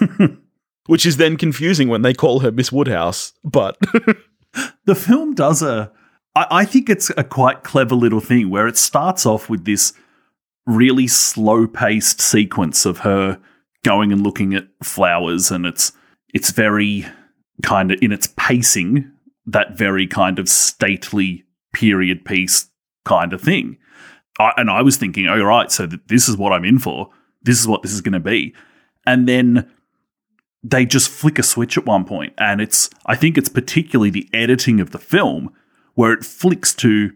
Which 0.86 1.06
is 1.06 1.18
then 1.18 1.36
confusing 1.36 1.88
when 1.88 2.02
they 2.02 2.14
call 2.14 2.40
her 2.40 2.50
Miss 2.50 2.72
Woodhouse. 2.72 3.32
But 3.44 3.78
the 4.86 4.96
film 4.96 5.34
does 5.34 5.62
a 5.62 5.92
I, 6.34 6.46
I 6.50 6.64
think 6.64 6.88
it's 6.88 7.10
a 7.16 7.22
quite 7.22 7.62
clever 7.62 7.94
little 7.94 8.20
thing 8.20 8.50
where 8.50 8.66
it 8.66 8.76
starts 8.76 9.24
off 9.24 9.48
with 9.48 9.64
this 9.64 9.92
really 10.66 11.06
slow 11.06 11.66
paced 11.66 12.20
sequence 12.20 12.84
of 12.84 12.98
her 12.98 13.40
going 13.82 14.12
and 14.12 14.22
looking 14.22 14.54
at 14.54 14.68
flowers 14.82 15.50
and 15.50 15.66
it's 15.66 15.92
it's 16.34 16.50
very 16.50 17.06
kind 17.62 17.90
of 17.90 17.98
in 18.02 18.12
its 18.12 18.32
pacing 18.36 19.10
that 19.46 19.76
very 19.76 20.06
kind 20.06 20.38
of 20.38 20.48
stately 20.48 21.44
period 21.72 22.24
piece 22.24 22.68
kind 23.04 23.32
of 23.32 23.40
thing. 23.40 23.76
I, 24.38 24.52
and 24.56 24.70
i 24.70 24.80
was 24.82 24.96
thinking 24.96 25.26
oh 25.26 25.42
right 25.42 25.70
so 25.70 25.86
th- 25.86 26.00
this 26.06 26.28
is 26.28 26.36
what 26.36 26.52
i'm 26.52 26.64
in 26.64 26.78
for. 26.78 27.10
This 27.42 27.60
is 27.60 27.66
what 27.66 27.82
this 27.82 27.92
is 27.92 28.00
going 28.02 28.12
to 28.12 28.20
be. 28.20 28.54
And 29.06 29.26
then 29.26 29.70
they 30.62 30.84
just 30.84 31.08
flick 31.08 31.38
a 31.38 31.42
switch 31.42 31.78
at 31.78 31.86
one 31.86 32.04
point 32.04 32.34
and 32.36 32.60
it's 32.60 32.90
i 33.06 33.16
think 33.16 33.38
it's 33.38 33.48
particularly 33.48 34.10
the 34.10 34.28
editing 34.32 34.78
of 34.78 34.90
the 34.90 34.98
film 34.98 35.52
where 35.94 36.12
it 36.12 36.24
flicks 36.24 36.74
to 36.74 37.12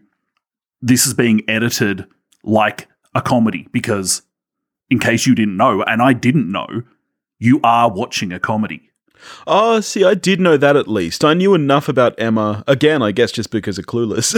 this 0.81 1.05
is 1.05 1.13
being 1.13 1.41
edited 1.47 2.07
like 2.43 2.87
a 3.15 3.21
comedy 3.21 3.67
because 3.71 4.21
in 4.89 4.99
case 4.99 5.25
you 5.25 5.33
didn't 5.33 5.57
know 5.57 5.81
and 5.83 6.01
i 6.01 6.13
didn't 6.13 6.51
know 6.51 6.67
you 7.39 7.59
are 7.63 7.91
watching 7.91 8.31
a 8.31 8.39
comedy 8.39 8.91
Oh, 9.47 9.79
see, 9.79 10.03
I 10.03 10.13
did 10.13 10.39
know 10.39 10.57
that 10.57 10.75
at 10.75 10.87
least. 10.87 11.23
I 11.23 11.33
knew 11.33 11.53
enough 11.55 11.89
about 11.89 12.19
Emma. 12.19 12.63
Again, 12.67 13.01
I 13.01 13.11
guess 13.11 13.31
just 13.31 13.49
because 13.49 13.79
of 13.79 13.85
Clueless. 13.85 14.35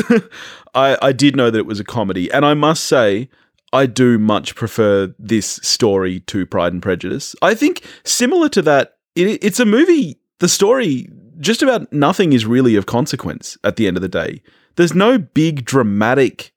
I, 0.74 0.98
I 1.02 1.12
did 1.12 1.36
know 1.36 1.50
that 1.50 1.58
it 1.58 1.66
was 1.66 1.80
a 1.80 1.84
comedy. 1.84 2.32
And 2.32 2.46
I 2.46 2.54
must 2.54 2.86
say, 2.86 3.30
I 3.74 3.86
do 3.86 4.18
much 4.18 4.56
prefer 4.56 5.14
this 5.20 5.60
story 5.64 6.22
to 6.22 6.46
Pride 6.46 6.74
and 6.74 6.82
Prejudice. 6.82 7.36
I 7.42 7.54
think, 7.54 7.86
similar 8.04 8.50
to 8.50 8.62
that, 8.62 8.98
it, 9.16 9.44
it's 9.44 9.60
a 9.60 9.66
movie, 9.66 10.20
the 10.40 10.48
story, 10.48 11.10
just 11.40 11.62
about 11.62 11.92
nothing 11.92 12.34
is 12.34 12.46
really 12.46 12.76
of 12.76 12.86
consequence 12.86 13.58
at 13.64 13.76
the 13.76 13.88
end 13.88 13.98
of 13.98 14.02
the 14.02 14.10
day. 14.10 14.42
There's 14.76 14.94
no 14.94 15.18
big 15.18 15.66
dramatic 15.66 16.54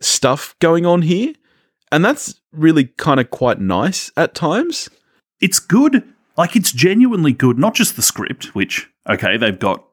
stuff 0.00 0.54
going 0.58 0.84
on 0.86 1.02
here. 1.02 1.34
And 1.90 2.04
that's 2.04 2.40
really 2.52 2.84
kind 2.84 3.20
of 3.20 3.30
quite 3.30 3.60
nice 3.60 4.10
at 4.16 4.34
times. 4.34 4.88
it's 5.40 5.58
good 5.58 6.02
like 6.36 6.56
it's 6.56 6.72
genuinely 6.72 7.32
good 7.32 7.58
not 7.58 7.74
just 7.74 7.96
the 7.96 8.02
script 8.02 8.54
which 8.54 8.88
okay 9.08 9.36
they've 9.36 9.58
got 9.58 9.84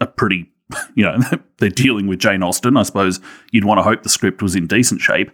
a 0.00 0.06
pretty 0.06 0.50
you 0.94 1.04
know 1.04 1.18
they're 1.58 1.68
dealing 1.70 2.06
with 2.06 2.18
jane 2.18 2.42
austen. 2.42 2.76
I 2.76 2.82
suppose 2.82 3.20
you'd 3.50 3.64
want 3.64 3.78
to 3.78 3.82
hope 3.82 4.02
the 4.02 4.08
script 4.08 4.42
was 4.42 4.54
in 4.54 4.66
decent 4.66 5.00
shape. 5.00 5.30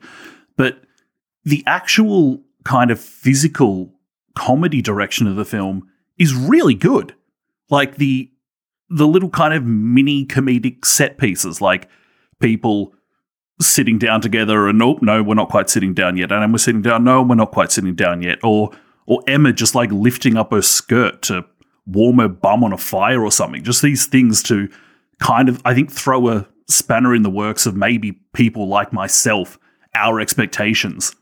But 0.57 0.83
the 1.45 1.63
actual 1.67 2.43
kind 2.65 2.91
of 2.91 3.01
physical 3.01 3.93
comedy 4.35 4.83
direction 4.83 5.27
of 5.27 5.37
the 5.37 5.45
film 5.45 5.89
is 6.19 6.35
really 6.35 6.75
good. 6.75 7.15
Like 7.71 7.97
the 7.97 8.31
the 8.91 9.07
little 9.07 9.31
kind 9.31 9.55
of 9.55 9.65
mini 9.65 10.25
comedic 10.25 10.85
set 10.85 11.19
pieces 11.19 11.61
like 11.61 11.89
people 12.41 12.95
sitting 13.61 13.99
down 13.99 14.21
together 14.21 14.69
and 14.69 14.79
nope 14.79 15.03
no 15.03 15.23
we're 15.23 15.35
not 15.35 15.49
quite 15.49 15.69
sitting 15.69 15.95
down 15.95 16.17
yet. 16.17 16.33
And 16.33 16.53
we're 16.53 16.59
sitting 16.59 16.83
down 16.83 17.05
no 17.05 17.23
we're 17.23 17.35
not 17.35 17.53
quite 17.53 17.73
sitting 17.73 17.95
down 17.95 18.23
yet. 18.23 18.39
Or 18.43 18.71
or 19.07 19.23
emma 19.27 19.53
just 19.53 19.75
like 19.75 19.91
lifting 19.91 20.37
up 20.37 20.53
her 20.53 20.63
skirt 20.63 21.23
to 21.23 21.45
warm 21.87 22.19
her 22.19 22.29
bum 22.29 22.63
on 22.63 22.73
a 22.73 22.79
fire 22.79 23.25
or 23.25 23.33
something. 23.33 23.65
Just 23.65 23.83
these 23.83 24.07
things 24.07 24.43
to 24.45 24.69
kind 25.19 25.49
of 25.49 25.61
i 25.65 25.75
think 25.75 25.91
throw 25.91 26.29
a 26.29 26.47
spanner 26.69 27.15
in 27.15 27.23
the 27.23 27.31
works 27.31 27.67
of 27.67 27.75
maybe 27.75 28.13
people 28.35 28.69
like 28.69 28.93
myself 28.93 29.59
our 29.95 30.21
expectations 30.21 31.15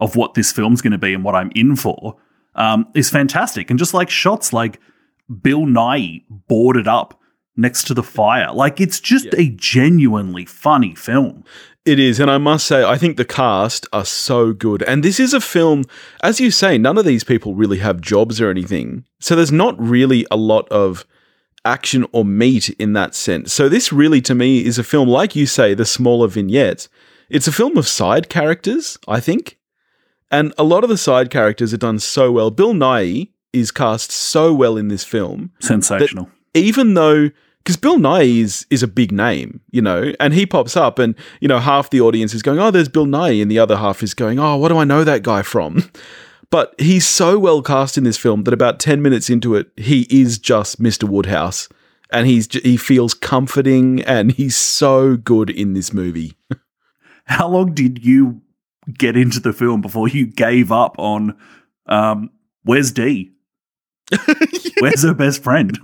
of 0.00 0.16
what 0.16 0.34
this 0.34 0.52
film's 0.52 0.80
going 0.80 0.92
to 0.92 0.98
be 0.98 1.12
and 1.12 1.22
what 1.22 1.34
i'm 1.34 1.50
in 1.54 1.76
for 1.76 2.16
um, 2.56 2.88
is 2.94 3.10
fantastic. 3.10 3.70
And 3.70 3.78
just 3.78 3.94
like 3.94 4.10
shots 4.10 4.52
like 4.52 4.80
bill 5.42 5.62
nighy 5.62 6.24
boarded 6.28 6.88
up 6.88 7.20
next 7.56 7.86
to 7.86 7.94
the 7.94 8.02
fire 8.02 8.52
like 8.52 8.80
it's 8.80 9.00
just 9.00 9.32
a 9.34 9.48
genuinely 9.50 10.44
funny 10.44 10.94
film 10.94 11.44
It 11.86 12.00
is, 12.00 12.18
and 12.18 12.28
I 12.28 12.38
must 12.38 12.66
say, 12.66 12.82
I 12.82 12.98
think 12.98 13.16
the 13.16 13.24
cast 13.24 13.86
are 13.92 14.04
so 14.04 14.52
good. 14.52 14.82
And 14.82 15.04
this 15.04 15.20
is 15.20 15.32
a 15.32 15.40
film, 15.40 15.84
as 16.20 16.40
you 16.40 16.50
say, 16.50 16.78
none 16.78 16.98
of 16.98 17.04
these 17.04 17.22
people 17.22 17.54
really 17.54 17.78
have 17.78 18.00
jobs 18.00 18.40
or 18.40 18.50
anything. 18.50 19.04
So 19.20 19.36
there's 19.36 19.52
not 19.52 19.78
really 19.78 20.26
a 20.28 20.36
lot 20.36 20.68
of 20.68 21.06
action 21.64 22.04
or 22.10 22.24
meat 22.24 22.70
in 22.70 22.94
that 22.94 23.14
sense. 23.14 23.52
So 23.52 23.68
this 23.68 23.92
really, 23.92 24.20
to 24.22 24.34
me, 24.34 24.64
is 24.64 24.80
a 24.80 24.82
film, 24.82 25.08
like 25.08 25.36
you 25.36 25.46
say, 25.46 25.74
the 25.74 25.86
smaller 25.86 26.26
vignettes. 26.26 26.88
It's 27.30 27.46
a 27.46 27.52
film 27.52 27.76
of 27.76 27.86
side 27.86 28.28
characters, 28.28 28.98
I 29.06 29.20
think. 29.20 29.56
And 30.28 30.52
a 30.58 30.64
lot 30.64 30.82
of 30.82 30.90
the 30.90 30.98
side 30.98 31.30
characters 31.30 31.72
are 31.72 31.78
done 31.78 32.00
so 32.00 32.32
well. 32.32 32.50
Bill 32.50 32.74
Nighy 32.74 33.30
is 33.52 33.70
cast 33.70 34.10
so 34.10 34.52
well 34.52 34.76
in 34.76 34.88
this 34.88 35.04
film 35.04 35.52
sensational 35.60 36.30
even 36.56 36.94
though 36.94 37.30
because 37.66 37.76
Bill 37.76 37.98
Nighy 37.98 38.42
is 38.42 38.64
is 38.70 38.84
a 38.84 38.88
big 38.88 39.10
name, 39.10 39.60
you 39.72 39.82
know, 39.82 40.12
and 40.20 40.32
he 40.32 40.46
pops 40.46 40.76
up, 40.76 41.00
and 41.00 41.16
you 41.40 41.48
know, 41.48 41.58
half 41.58 41.90
the 41.90 42.00
audience 42.00 42.32
is 42.32 42.40
going, 42.40 42.60
"Oh, 42.60 42.70
there's 42.70 42.88
Bill 42.88 43.06
Nighy," 43.06 43.42
and 43.42 43.50
the 43.50 43.58
other 43.58 43.76
half 43.76 44.04
is 44.04 44.14
going, 44.14 44.38
"Oh, 44.38 44.56
what 44.56 44.68
do 44.68 44.78
I 44.78 44.84
know 44.84 45.02
that 45.02 45.22
guy 45.24 45.42
from?" 45.42 45.90
But 46.48 46.76
he's 46.78 47.04
so 47.04 47.40
well 47.40 47.60
cast 47.60 47.98
in 47.98 48.04
this 48.04 48.16
film 48.16 48.44
that 48.44 48.54
about 48.54 48.78
ten 48.78 49.02
minutes 49.02 49.28
into 49.28 49.56
it, 49.56 49.66
he 49.76 50.06
is 50.08 50.38
just 50.38 50.80
Mr. 50.80 51.02
Woodhouse, 51.02 51.68
and 52.12 52.28
he's 52.28 52.46
he 52.62 52.76
feels 52.76 53.14
comforting, 53.14 54.00
and 54.04 54.30
he's 54.30 54.54
so 54.54 55.16
good 55.16 55.50
in 55.50 55.72
this 55.72 55.92
movie. 55.92 56.34
how 57.24 57.48
long 57.48 57.74
did 57.74 58.04
you 58.04 58.42
get 58.96 59.16
into 59.16 59.40
the 59.40 59.52
film 59.52 59.80
before 59.80 60.06
you 60.06 60.24
gave 60.24 60.70
up 60.70 60.94
on 61.00 61.36
um, 61.86 62.30
where's 62.62 62.92
D? 62.92 63.32
Where's 64.78 65.02
her 65.02 65.14
best 65.14 65.42
friend? 65.42 65.76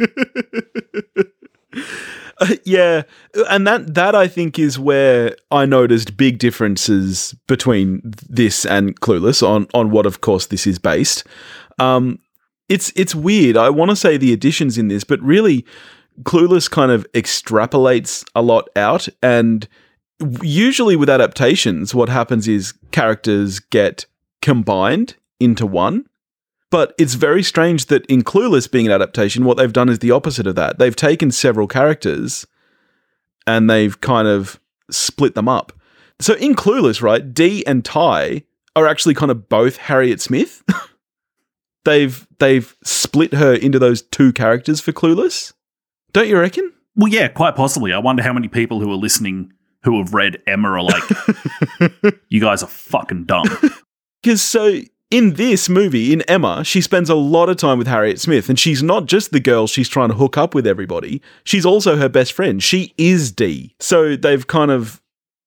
yeah, 2.64 3.02
and 3.48 3.66
that 3.66 3.94
that 3.94 4.14
I 4.14 4.28
think 4.28 4.58
is 4.58 4.78
where 4.78 5.36
I 5.50 5.66
noticed 5.66 6.16
big 6.16 6.38
differences 6.38 7.34
between 7.46 8.00
this 8.04 8.64
and 8.64 8.98
Clueless 9.00 9.46
on 9.46 9.66
on 9.74 9.90
what, 9.90 10.06
of 10.06 10.20
course, 10.20 10.46
this 10.46 10.66
is 10.66 10.78
based. 10.78 11.24
Um, 11.78 12.18
it's 12.68 12.92
it's 12.96 13.14
weird. 13.14 13.56
I 13.56 13.70
want 13.70 13.90
to 13.90 13.96
say 13.96 14.16
the 14.16 14.32
additions 14.32 14.78
in 14.78 14.88
this, 14.88 15.04
but 15.04 15.20
really, 15.20 15.64
Clueless 16.22 16.70
kind 16.70 16.90
of 16.90 17.10
extrapolates 17.12 18.24
a 18.34 18.42
lot 18.42 18.68
out, 18.76 19.08
and 19.22 19.68
usually 20.42 20.96
with 20.96 21.10
adaptations, 21.10 21.94
what 21.94 22.08
happens 22.08 22.48
is 22.48 22.72
characters 22.92 23.60
get 23.60 24.06
combined 24.40 25.16
into 25.40 25.66
one. 25.66 26.06
But 26.72 26.94
it's 26.96 27.14
very 27.14 27.42
strange 27.42 27.86
that 27.86 28.06
in 28.06 28.24
Clueless 28.24 28.68
being 28.68 28.86
an 28.86 28.92
adaptation, 28.92 29.44
what 29.44 29.58
they've 29.58 29.72
done 29.72 29.90
is 29.90 29.98
the 29.98 30.10
opposite 30.10 30.46
of 30.46 30.54
that. 30.54 30.78
They've 30.78 30.96
taken 30.96 31.30
several 31.30 31.66
characters 31.66 32.46
and 33.46 33.68
they've 33.68 34.00
kind 34.00 34.26
of 34.26 34.58
split 34.90 35.34
them 35.34 35.50
up. 35.50 35.74
So 36.18 36.32
in 36.32 36.54
Clueless, 36.54 37.02
right, 37.02 37.34
Dee 37.34 37.64
and 37.66 37.84
Tai 37.84 38.44
are 38.74 38.86
actually 38.86 39.12
kind 39.12 39.30
of 39.30 39.50
both 39.50 39.76
Harriet 39.76 40.22
Smith. 40.22 40.64
they've 41.84 42.26
they've 42.38 42.74
split 42.82 43.34
her 43.34 43.52
into 43.52 43.78
those 43.78 44.00
two 44.00 44.32
characters 44.32 44.80
for 44.80 44.92
Clueless. 44.92 45.52
Don't 46.14 46.28
you 46.28 46.38
reckon? 46.38 46.72
Well, 46.96 47.12
yeah, 47.12 47.28
quite 47.28 47.54
possibly. 47.54 47.92
I 47.92 47.98
wonder 47.98 48.22
how 48.22 48.32
many 48.32 48.48
people 48.48 48.80
who 48.80 48.90
are 48.90 48.96
listening 48.96 49.52
who 49.82 49.98
have 49.98 50.14
read 50.14 50.40
Emma 50.46 50.70
are 50.70 50.82
like, 50.82 52.14
you 52.30 52.40
guys 52.40 52.62
are 52.62 52.68
fucking 52.68 53.24
dumb. 53.24 53.44
Because 54.22 54.40
so 54.40 54.78
in 55.12 55.34
this 55.34 55.68
movie, 55.68 56.10
in 56.14 56.22
Emma, 56.22 56.64
she 56.64 56.80
spends 56.80 57.10
a 57.10 57.14
lot 57.14 57.50
of 57.50 57.58
time 57.58 57.76
with 57.76 57.86
Harriet 57.86 58.18
Smith, 58.18 58.48
and 58.48 58.58
she's 58.58 58.82
not 58.82 59.04
just 59.04 59.30
the 59.30 59.40
girl 59.40 59.66
she's 59.66 59.88
trying 59.88 60.08
to 60.08 60.14
hook 60.14 60.38
up 60.38 60.54
with 60.54 60.66
everybody. 60.66 61.20
She's 61.44 61.66
also 61.66 61.96
her 61.96 62.08
best 62.08 62.32
friend. 62.32 62.62
She 62.62 62.94
is 62.96 63.30
Dee. 63.30 63.76
So 63.78 64.16
they've 64.16 64.46
kind 64.46 64.70
of 64.70 65.02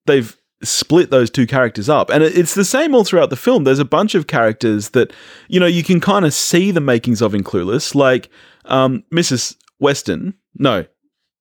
they've 0.06 0.36
split 0.62 1.10
those 1.10 1.30
two 1.30 1.48
characters 1.48 1.88
up, 1.88 2.10
and 2.10 2.22
it's 2.22 2.54
the 2.54 2.64
same 2.64 2.94
all 2.94 3.02
throughout 3.02 3.30
the 3.30 3.36
film. 3.36 3.64
There's 3.64 3.80
a 3.80 3.84
bunch 3.84 4.14
of 4.14 4.28
characters 4.28 4.90
that 4.90 5.12
you 5.48 5.58
know 5.58 5.66
you 5.66 5.82
can 5.82 6.00
kind 6.00 6.24
of 6.24 6.32
see 6.32 6.70
the 6.70 6.80
makings 6.80 7.20
of 7.20 7.34
in 7.34 7.42
Clueless, 7.42 7.92
like 7.92 8.30
um, 8.66 9.02
Mrs. 9.12 9.56
Weston. 9.80 10.34
No, 10.54 10.86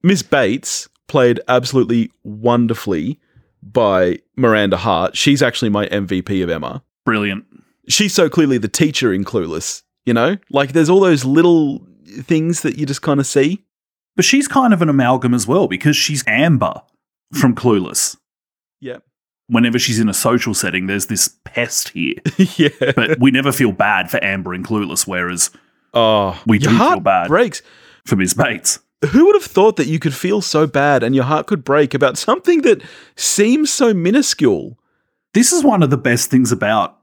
Miss 0.01 0.23
Bates 0.23 0.89
played 1.07 1.39
absolutely 1.47 2.11
wonderfully 2.23 3.19
by 3.61 4.17
Miranda 4.35 4.77
Hart. 4.77 5.15
She's 5.15 5.43
actually 5.43 5.69
my 5.69 5.85
MVP 5.89 6.43
of 6.43 6.49
Emma. 6.49 6.81
Brilliant 7.05 7.45
she's 7.87 8.13
so 8.13 8.29
clearly 8.29 8.57
the 8.57 8.67
teacher 8.67 9.13
in 9.13 9.23
Clueless, 9.23 9.83
you 10.05 10.13
know? 10.13 10.37
Like 10.49 10.73
there's 10.73 10.89
all 10.89 10.99
those 10.99 11.25
little 11.25 11.85
things 12.05 12.61
that 12.61 12.77
you 12.77 12.85
just 12.85 13.01
kind 13.01 13.19
of 13.19 13.27
see. 13.27 13.63
But 14.15 14.25
she's 14.25 14.47
kind 14.47 14.73
of 14.73 14.81
an 14.81 14.89
amalgam 14.89 15.33
as 15.33 15.45
well 15.45 15.67
because 15.67 15.95
she's 15.97 16.23
Amber 16.25 16.81
from 17.33 17.53
Clueless. 17.53 18.15
Yeah. 18.79 18.97
Whenever 19.47 19.77
she's 19.77 19.99
in 19.99 20.09
a 20.09 20.13
social 20.13 20.53
setting, 20.53 20.87
there's 20.87 21.07
this 21.07 21.35
pest 21.43 21.89
here. 21.89 22.15
yeah. 22.55 22.69
But 22.95 23.19
we 23.19 23.31
never 23.31 23.51
feel 23.51 23.71
bad 23.71 24.09
for 24.09 24.23
Amber 24.23 24.53
in 24.53 24.63
Clueless, 24.63 25.05
whereas 25.05 25.51
oh, 25.93 26.41
we 26.47 26.59
do 26.59 26.69
feel 26.77 26.99
bad 27.01 27.27
breaks. 27.27 27.61
for 28.05 28.15
Miss 28.15 28.33
Bates. 28.33 28.79
Who 29.11 29.25
would 29.25 29.35
have 29.35 29.43
thought 29.43 29.75
that 29.75 29.87
you 29.87 29.99
could 29.99 30.15
feel 30.15 30.41
so 30.41 30.65
bad 30.65 31.03
and 31.03 31.13
your 31.13 31.25
heart 31.25 31.47
could 31.47 31.63
break 31.63 31.93
about 31.93 32.17
something 32.17 32.61
that 32.61 32.81
seems 33.15 33.69
so 33.69 33.93
minuscule? 33.93 34.79
This 35.33 35.51
is 35.51 35.63
one 35.63 35.83
of 35.83 35.89
the 35.89 35.97
best 35.97 36.31
things 36.31 36.51
about 36.53 36.97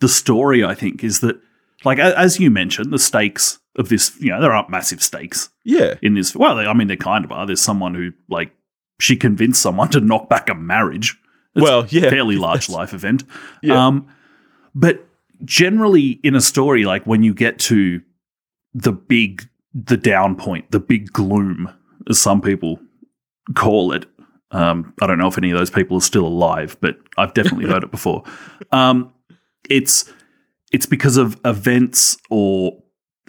the 0.00 0.08
story, 0.08 0.64
I 0.64 0.74
think, 0.74 1.04
is 1.04 1.20
that, 1.20 1.40
like, 1.84 1.98
as 1.98 2.40
you 2.40 2.50
mentioned, 2.50 2.92
the 2.92 2.98
stakes 2.98 3.58
of 3.76 3.88
this, 3.88 4.18
you 4.20 4.30
know, 4.30 4.40
there 4.40 4.52
aren't 4.52 4.70
massive 4.70 5.02
stakes. 5.02 5.50
Yeah. 5.64 5.94
In 6.02 6.14
this, 6.14 6.34
well, 6.34 6.58
I 6.58 6.72
mean, 6.72 6.88
they 6.88 6.96
kind 6.96 7.24
of 7.24 7.32
are. 7.32 7.46
There's 7.46 7.60
someone 7.60 7.94
who, 7.94 8.12
like, 8.28 8.52
she 8.98 9.16
convinced 9.16 9.62
someone 9.62 9.88
to 9.90 10.00
knock 10.00 10.28
back 10.28 10.48
a 10.48 10.54
marriage. 10.54 11.16
It's 11.54 11.62
well, 11.62 11.86
yeah. 11.88 12.10
fairly 12.10 12.36
large 12.48 12.68
life 12.68 12.92
event. 12.92 13.24
Yeah. 13.62 13.86
Um, 13.86 14.08
but 14.74 15.06
generally, 15.44 16.20
in 16.22 16.34
a 16.34 16.40
story, 16.40 16.84
like, 16.84 17.06
when 17.06 17.22
you 17.22 17.34
get 17.34 17.58
to 17.60 18.02
the 18.74 18.92
big, 18.92 19.48
the 19.74 19.96
down 19.96 20.36
point, 20.36 20.70
the 20.70 20.80
big 20.80 21.12
gloom, 21.12 21.72
as 22.08 22.18
some 22.18 22.40
people 22.40 22.80
call 23.54 23.92
it, 23.92 24.06
um, 24.52 24.94
I 25.00 25.06
don't 25.06 25.18
know 25.18 25.28
if 25.28 25.38
any 25.38 25.50
of 25.50 25.58
those 25.58 25.70
people 25.70 25.96
are 25.96 26.02
still 26.02 26.26
alive, 26.26 26.76
but 26.80 26.96
I've 27.16 27.34
definitely 27.34 27.66
heard 27.70 27.84
it 27.84 27.90
before. 27.90 28.24
Um, 28.72 29.12
it's 29.70 30.12
it's 30.72 30.86
because 30.86 31.16
of 31.16 31.40
events 31.44 32.16
or 32.28 32.82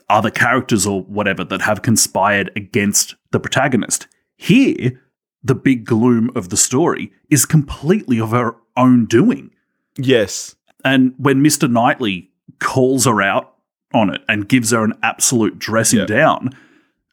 other 0.10 0.30
characters 0.30 0.86
or 0.86 1.04
whatever 1.04 1.44
that 1.46 1.62
have 1.62 1.82
conspired 1.82 2.52
against 2.56 3.16
the 3.32 3.40
protagonist. 3.40 4.08
Here, 4.36 5.02
the 5.44 5.56
big 5.56 5.86
gloom 5.86 6.30
of 6.36 6.50
the 6.50 6.58
story 6.58 7.12
is 7.30 7.46
completely 7.46 8.20
of 8.20 8.32
her 8.32 8.56
own 8.76 9.06
doing. 9.06 9.52
Yes. 9.98 10.56
And 10.84 11.14
when 11.18 11.42
Mr. 11.44 11.72
Knightley 11.72 12.30
calls 12.60 13.06
her 13.06 13.22
out 13.22 13.56
on 13.94 14.14
it 14.14 14.22
and 14.28 14.48
gives 14.50 14.72
her 14.72 14.84
an 14.84 14.94
absolute 15.02 15.58
dressing 15.58 16.06
down, 16.06 16.50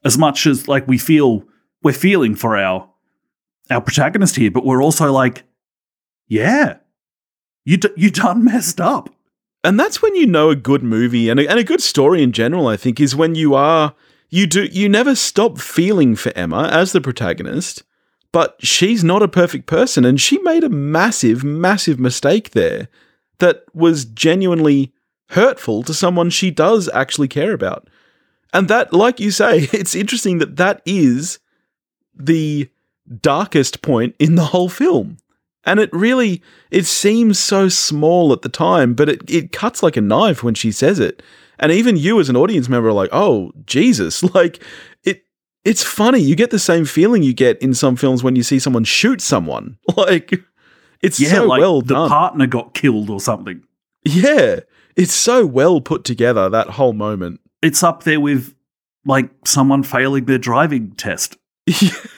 as 0.04 0.18
much 0.18 0.46
as 0.46 0.68
like 0.68 0.86
we 0.88 0.98
feel 0.98 1.44
we're 1.82 1.92
feeling 1.92 2.34
for 2.34 2.56
our 2.56 2.88
our 3.70 3.80
protagonist 3.80 4.36
here, 4.36 4.50
but 4.50 4.64
we're 4.64 4.82
also 4.82 5.12
like, 5.12 5.44
yeah, 6.26 6.78
you 7.64 7.76
d- 7.76 7.90
you 7.96 8.10
done 8.10 8.44
messed 8.44 8.80
up. 8.80 9.10
And 9.64 9.78
that's 9.78 10.00
when 10.00 10.14
you 10.14 10.26
know 10.26 10.50
a 10.50 10.56
good 10.56 10.82
movie 10.82 11.28
and 11.28 11.40
a, 11.40 11.48
and 11.48 11.58
a 11.58 11.64
good 11.64 11.82
story 11.82 12.22
in 12.22 12.32
general. 12.32 12.68
I 12.68 12.76
think 12.76 13.00
is 13.00 13.16
when 13.16 13.34
you 13.34 13.54
are 13.54 13.94
you 14.30 14.46
do 14.46 14.64
you 14.64 14.88
never 14.88 15.14
stop 15.14 15.58
feeling 15.58 16.14
for 16.14 16.32
Emma 16.36 16.68
as 16.72 16.92
the 16.92 17.00
protagonist, 17.00 17.82
but 18.32 18.56
she's 18.60 19.02
not 19.02 19.22
a 19.22 19.28
perfect 19.28 19.66
person, 19.66 20.04
and 20.04 20.20
she 20.20 20.38
made 20.38 20.64
a 20.64 20.68
massive, 20.68 21.42
massive 21.42 21.98
mistake 21.98 22.50
there 22.50 22.88
that 23.38 23.64
was 23.74 24.04
genuinely 24.04 24.92
hurtful 25.30 25.82
to 25.82 25.94
someone 25.94 26.30
she 26.30 26.50
does 26.50 26.88
actually 26.92 27.28
care 27.28 27.52
about. 27.52 27.88
And 28.52 28.68
that, 28.68 28.92
like 28.92 29.20
you 29.20 29.30
say, 29.30 29.68
it's 29.72 29.94
interesting 29.94 30.38
that 30.38 30.56
that 30.56 30.82
is 30.86 31.38
the 32.14 32.68
darkest 33.20 33.82
point 33.82 34.14
in 34.18 34.34
the 34.34 34.46
whole 34.46 34.68
film. 34.68 35.18
And 35.68 35.80
it 35.80 35.90
really 35.92 36.42
it 36.70 36.86
seems 36.86 37.38
so 37.38 37.68
small 37.68 38.32
at 38.32 38.40
the 38.40 38.48
time, 38.48 38.94
but 38.94 39.10
it, 39.10 39.30
it 39.30 39.52
cuts 39.52 39.82
like 39.82 39.98
a 39.98 40.00
knife 40.00 40.42
when 40.42 40.54
she 40.54 40.72
says 40.72 40.98
it. 40.98 41.22
And 41.58 41.70
even 41.70 41.96
you 41.96 42.18
as 42.20 42.30
an 42.30 42.36
audience 42.36 42.70
member 42.70 42.88
are 42.88 42.92
like, 42.92 43.10
oh 43.12 43.52
Jesus. 43.66 44.22
Like 44.34 44.62
it 45.04 45.24
it's 45.64 45.84
funny. 45.84 46.20
You 46.20 46.36
get 46.36 46.50
the 46.50 46.58
same 46.58 46.86
feeling 46.86 47.22
you 47.22 47.34
get 47.34 47.60
in 47.60 47.74
some 47.74 47.96
films 47.96 48.24
when 48.24 48.34
you 48.34 48.42
see 48.42 48.58
someone 48.58 48.84
shoot 48.84 49.20
someone. 49.20 49.76
Like 49.96 50.40
it's 51.02 51.20
yeah, 51.20 51.28
so 51.28 51.44
like 51.44 51.60
well 51.60 51.82
the 51.82 51.94
done. 51.94 52.08
partner 52.08 52.46
got 52.46 52.72
killed 52.72 53.10
or 53.10 53.20
something. 53.20 53.62
Yeah. 54.04 54.60
It's 54.96 55.12
so 55.12 55.44
well 55.44 55.82
put 55.82 56.02
together, 56.02 56.48
that 56.48 56.70
whole 56.70 56.94
moment. 56.94 57.40
It's 57.62 57.82
up 57.82 58.04
there 58.04 58.20
with 58.20 58.54
like 59.04 59.30
someone 59.44 59.82
failing 59.82 60.24
their 60.24 60.38
driving 60.38 60.92
test. 60.92 61.36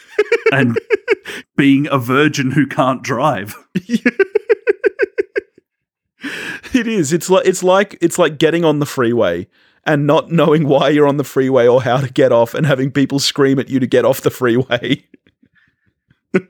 and 0.53 0.79
being 1.57 1.89
a 1.91 1.99
virgin 1.99 2.53
who 2.53 2.67
can't 2.67 3.03
drive. 3.03 3.57
it 3.75 4.07
is. 6.87 7.13
It's 7.13 7.31
like 7.31 7.47
it's 7.47 7.63
like 7.63 7.99
it's 8.01 8.19
like 8.19 8.39
getting 8.39 8.65
on 8.65 8.79
the 8.79 8.87
freeway 8.87 9.47
and 9.85 10.07
not 10.07 10.31
knowing 10.31 10.67
why 10.67 10.91
you're 10.91 11.09
on 11.09 11.17
the 11.17 11.25
freeway 11.25 11.67
or 11.67 11.83
how 11.83 11.99
to 11.99 12.13
get 12.13 12.33
off 12.33 12.55
and 12.55 12.67
having 12.67 12.91
people 12.91 13.19
scream 13.19 13.59
at 13.59 13.69
you 13.69 13.81
to 13.81 13.87
get 13.87 14.05
off 14.05 14.21
the 14.21 14.31
freeway. 14.31 15.05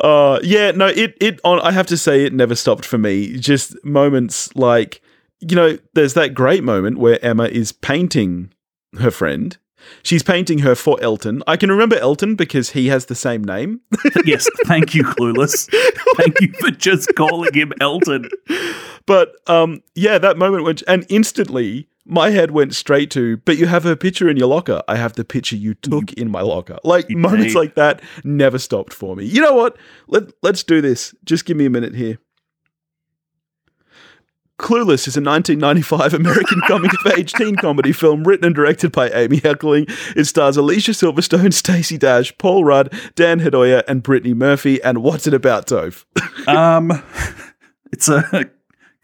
uh 0.00 0.38
yeah, 0.42 0.70
no, 0.72 0.86
it 0.86 1.16
it 1.20 1.40
on 1.44 1.60
I 1.60 1.72
have 1.72 1.86
to 1.88 1.96
say 1.96 2.24
it 2.24 2.32
never 2.32 2.54
stopped 2.54 2.84
for 2.84 2.98
me. 2.98 3.38
Just 3.38 3.82
moments 3.84 4.54
like 4.54 5.00
you 5.40 5.54
know, 5.54 5.78
there's 5.94 6.14
that 6.14 6.34
great 6.34 6.64
moment 6.64 6.98
where 6.98 7.24
Emma 7.24 7.44
is 7.44 7.72
painting 7.72 8.52
her 8.98 9.10
friend 9.10 9.56
She's 10.02 10.22
painting 10.22 10.58
her 10.58 10.74
for 10.74 10.98
Elton. 11.02 11.42
I 11.46 11.56
can 11.56 11.70
remember 11.70 11.96
Elton 11.96 12.34
because 12.34 12.70
he 12.70 12.88
has 12.88 13.06
the 13.06 13.14
same 13.14 13.44
name. 13.44 13.80
yes, 14.24 14.48
thank 14.64 14.94
you, 14.94 15.04
Clueless. 15.04 15.68
Thank 16.16 16.40
you 16.40 16.52
for 16.60 16.70
just 16.70 17.14
calling 17.14 17.52
him 17.54 17.72
Elton. 17.80 18.28
But 19.06 19.36
um, 19.46 19.82
yeah, 19.94 20.18
that 20.18 20.36
moment, 20.36 20.64
which 20.64 20.82
and 20.88 21.06
instantly 21.08 21.88
my 22.06 22.30
head 22.30 22.52
went 22.52 22.74
straight 22.74 23.10
to, 23.12 23.36
but 23.38 23.58
you 23.58 23.66
have 23.66 23.84
her 23.84 23.96
picture 23.96 24.28
in 24.28 24.36
your 24.36 24.48
locker. 24.48 24.82
I 24.88 24.96
have 24.96 25.14
the 25.14 25.24
picture 25.24 25.56
you 25.56 25.74
took 25.74 26.12
in 26.12 26.30
my 26.30 26.40
locker. 26.40 26.78
Like 26.84 27.10
moments 27.10 27.54
like 27.54 27.74
that 27.74 28.00
never 28.24 28.58
stopped 28.58 28.94
for 28.94 29.16
me. 29.16 29.24
You 29.24 29.42
know 29.42 29.54
what? 29.54 29.76
Let 30.06 30.24
let's 30.42 30.62
do 30.62 30.80
this. 30.80 31.14
Just 31.24 31.44
give 31.44 31.56
me 31.56 31.66
a 31.66 31.70
minute 31.70 31.94
here. 31.94 32.18
Clueless 34.58 35.06
is 35.06 35.16
a 35.16 35.20
1995 35.20 36.14
American 36.14 36.60
coming 36.66 36.90
of 37.04 37.12
age 37.18 37.32
teen 37.34 37.56
comedy 37.56 37.92
film 37.92 38.24
written 38.24 38.46
and 38.46 38.54
directed 38.54 38.90
by 38.90 39.10
Amy 39.10 39.38
Heckerling. 39.40 39.84
It 40.16 40.24
stars 40.24 40.56
Alicia 40.56 40.92
Silverstone, 40.92 41.52
Stacey 41.52 41.98
Dash, 41.98 42.36
Paul 42.38 42.64
Rudd, 42.64 42.92
Dan 43.16 43.40
Hedaya, 43.40 43.82
and 43.86 44.02
Brittany 44.02 44.32
Murphy. 44.32 44.82
And 44.82 45.02
what's 45.02 45.26
it 45.26 45.34
about, 45.34 45.66
Toph? 45.66 46.04
um, 46.48 47.02
it's 47.92 48.08
a 48.08 48.46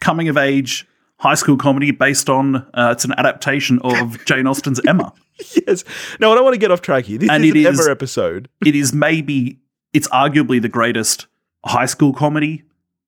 coming 0.01 0.27
of 0.27 0.37
age 0.37 0.87
high 1.19 1.35
school 1.35 1.55
comedy 1.55 1.91
based 1.91 2.29
on 2.31 2.55
uh, 2.73 2.89
it's 2.91 3.05
an 3.05 3.13
adaptation 3.17 3.79
of 3.83 4.23
Jane 4.25 4.47
Austen's 4.47 4.81
Emma. 4.87 5.13
yes. 5.67 5.83
No, 6.19 6.31
I 6.31 6.35
don't 6.35 6.43
want 6.43 6.55
to 6.55 6.59
get 6.59 6.71
off 6.71 6.81
track 6.81 7.05
here. 7.05 7.19
This 7.19 7.29
And 7.29 7.45
is 7.45 7.51
an 7.51 7.57
is- 7.57 7.79
Emma 7.79 7.91
episode. 7.91 8.49
it 8.65 8.75
is 8.75 8.91
maybe 8.91 9.59
it's 9.93 10.07
arguably 10.07 10.59
the 10.59 10.67
greatest 10.69 11.27
high 11.63 11.85
school 11.85 12.11
comedy 12.11 12.63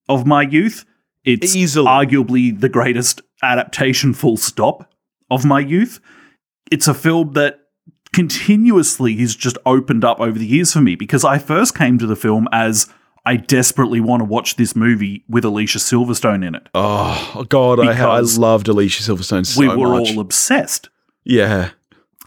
of 0.08 0.28
my 0.28 0.44
youth. 0.44 0.86
It's 1.26 1.56
Easily. 1.56 1.88
arguably 1.88 2.60
the 2.60 2.70
greatest 2.70 3.22
adaptation 3.42 4.14
full 4.14 4.38
stop 4.38 4.94
of 5.30 5.44
my 5.46 5.60
youth. 5.60 6.00
It's 6.72 6.88
a 6.88 6.94
film 6.94 7.34
that 7.34 7.60
continuously 8.14 9.16
has 9.18 9.36
just 9.36 9.58
opened 9.66 10.06
up 10.06 10.20
over 10.20 10.40
the 10.40 10.46
years 10.46 10.72
for 10.72 10.82
me 10.82 10.96
because 10.96 11.26
I 11.26 11.38
first 11.38 11.76
came 11.76 11.98
to 12.00 12.08
the 12.08 12.16
film 12.16 12.48
as 12.52 12.88
I 13.26 13.36
desperately 13.38 14.00
want 14.00 14.22
to 14.22 14.26
watch 14.26 14.56
this 14.56 14.76
movie 14.76 15.24
with 15.28 15.44
Alicia 15.44 15.80
Silverstone 15.80 16.46
in 16.46 16.56
it. 16.56 16.70
Oh 16.74 17.46
God, 17.50 17.80
I, 17.80 18.00
I 18.00 18.20
loved 18.20 18.68
Alicia 18.68 19.04
Silverstone 19.04 19.46
so 19.46 19.60
we 19.60 19.68
were 19.68 19.90
much. 19.90 20.12
all 20.12 20.20
obsessed. 20.20 20.90
yeah, 21.24 21.72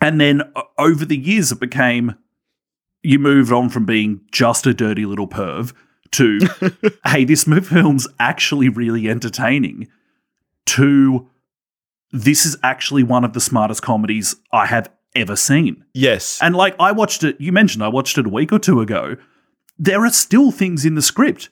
And 0.00 0.20
then 0.20 0.42
uh, 0.56 0.62
over 0.76 1.04
the 1.04 1.16
years, 1.16 1.52
it 1.52 1.60
became 1.60 2.16
you 3.02 3.18
moved 3.18 3.52
on 3.52 3.68
from 3.68 3.86
being 3.86 4.20
just 4.32 4.66
a 4.66 4.74
dirty 4.74 5.06
little 5.06 5.28
perv 5.28 5.72
to, 6.12 6.40
hey, 7.06 7.24
this 7.24 7.46
mo- 7.46 7.60
film's 7.60 8.08
actually 8.18 8.68
really 8.68 9.08
entertaining, 9.08 9.88
to 10.66 11.28
this 12.12 12.46
is 12.46 12.56
actually 12.62 13.02
one 13.02 13.24
of 13.24 13.32
the 13.32 13.40
smartest 13.40 13.82
comedies 13.82 14.36
I 14.52 14.66
have 14.66 14.90
ever 15.14 15.36
seen. 15.36 15.84
yes, 15.94 16.38
And 16.42 16.54
like 16.54 16.76
I 16.78 16.92
watched 16.92 17.24
it, 17.24 17.40
you 17.40 17.52
mentioned 17.52 17.82
I 17.82 17.88
watched 17.88 18.18
it 18.18 18.26
a 18.26 18.30
week 18.30 18.52
or 18.52 18.58
two 18.58 18.80
ago. 18.80 19.16
There 19.78 20.04
are 20.04 20.10
still 20.10 20.50
things 20.50 20.84
in 20.84 20.94
the 20.94 21.02
script 21.02 21.48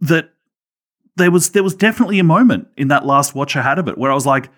that 0.00 0.30
there 1.16 1.30
was 1.30 1.50
there 1.50 1.62
was 1.62 1.74
definitely 1.74 2.18
a 2.18 2.24
moment 2.24 2.68
in 2.76 2.88
that 2.88 3.06
last 3.06 3.34
watch 3.34 3.56
I 3.56 3.62
had 3.62 3.78
of 3.78 3.88
it 3.88 3.96
where 3.98 4.10
I 4.10 4.14
was 4.14 4.26
like, 4.26 4.50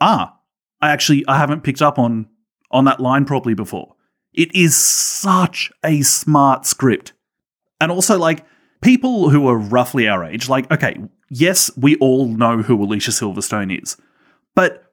ah, 0.00 0.38
I 0.80 0.90
actually 0.90 1.24
I 1.26 1.38
haven't 1.38 1.62
picked 1.62 1.82
up 1.82 1.98
on 1.98 2.28
on 2.70 2.84
that 2.84 3.00
line 3.00 3.24
properly 3.24 3.54
before. 3.54 3.94
It 4.32 4.54
is 4.54 4.76
such 4.76 5.70
a 5.84 6.02
smart 6.02 6.66
script. 6.66 7.12
And 7.80 7.92
also 7.92 8.18
like 8.18 8.44
people 8.80 9.30
who 9.30 9.48
are 9.48 9.58
roughly 9.58 10.08
our 10.08 10.24
age, 10.24 10.48
like, 10.48 10.70
okay, 10.70 10.96
yes, 11.30 11.70
we 11.76 11.96
all 11.96 12.26
know 12.26 12.62
who 12.62 12.82
Alicia 12.82 13.10
Silverstone 13.10 13.82
is. 13.82 13.96
But 14.54 14.92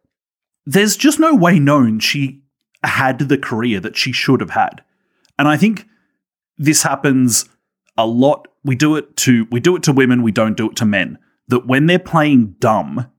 there's 0.66 0.98
just 0.98 1.20
no 1.20 1.36
way 1.36 1.60
known 1.60 2.00
she 2.00 2.44
had 2.84 3.20
the 3.20 3.38
career 3.38 3.80
that 3.80 3.96
she 3.96 4.12
should 4.12 4.42
have 4.42 4.52
had. 4.52 4.84
And 5.38 5.48
I 5.48 5.58
think 5.58 5.88
this 6.58 6.84
happens 6.84 7.46
a 7.98 8.06
lot. 8.06 8.48
We 8.64 8.76
do 8.76 8.96
it 8.96 9.16
to 9.18 9.48
we 9.52 9.60
do 9.60 9.76
it 9.76 9.84
to 9.84 9.94
women, 9.94 10.24
we 10.24 10.32
don't 10.32 10.58
do 10.58 10.70
it 10.70 10.76
to 10.78 10.86
men. 10.86 11.18
That 11.48 11.68
when 11.68 11.88
they're 11.88 12.00
playing 12.00 12.56
dumb, 12.60 13.12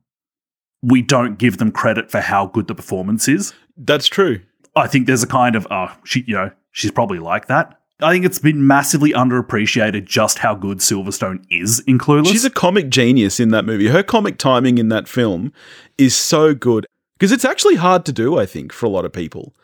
we 0.83 1.03
don't 1.03 1.39
give 1.39 1.59
them 1.59 1.73
credit 1.73 2.11
for 2.11 2.21
how 2.21 2.47
good 2.47 2.67
the 2.67 2.75
performance 2.75 3.29
is. 3.29 3.53
that's 3.77 4.07
true. 4.07 4.41
I 4.77 4.89
think 4.89 5.07
there's 5.07 5.23
a 5.23 5.29
kind 5.29 5.57
of 5.57 5.67
oh, 5.71 5.95
she 6.05 6.25
you 6.27 6.35
know, 6.35 6.51
she's 6.73 6.91
probably 6.91 7.19
like 7.19 7.47
that. 7.47 7.81
I 8.01 8.13
think 8.13 8.25
it's 8.25 8.41
been 8.41 8.67
massively 8.67 9.13
underappreciated 9.13 10.05
just 10.05 10.39
how 10.39 10.55
good 10.55 10.79
Silverstone 10.79 11.45
is 11.49 11.81
in 11.87 11.99
Clueless. 11.99 12.27
She's 12.27 12.45
a 12.45 12.51
comic 12.51 12.91
genius 12.91 13.39
in 13.39 13.51
that 13.51 13.65
movie. 13.65 13.89
Her 13.89 14.03
comic 14.03 14.37
timing 14.37 14.79
in 14.79 14.89
that 14.89 15.07
film 15.07 15.53
is 15.97 16.17
so 16.17 16.55
good 16.55 16.87
because 17.17 17.31
it's 17.31 17.45
actually 17.45 17.77
hard 17.77 18.05
to 18.07 18.13
do. 18.13 18.39
I 18.39 18.47
think 18.47 18.73
for 18.73 18.87
a 18.87 18.91
lot 18.91 19.05
of 19.05 19.13
people, 19.13 19.55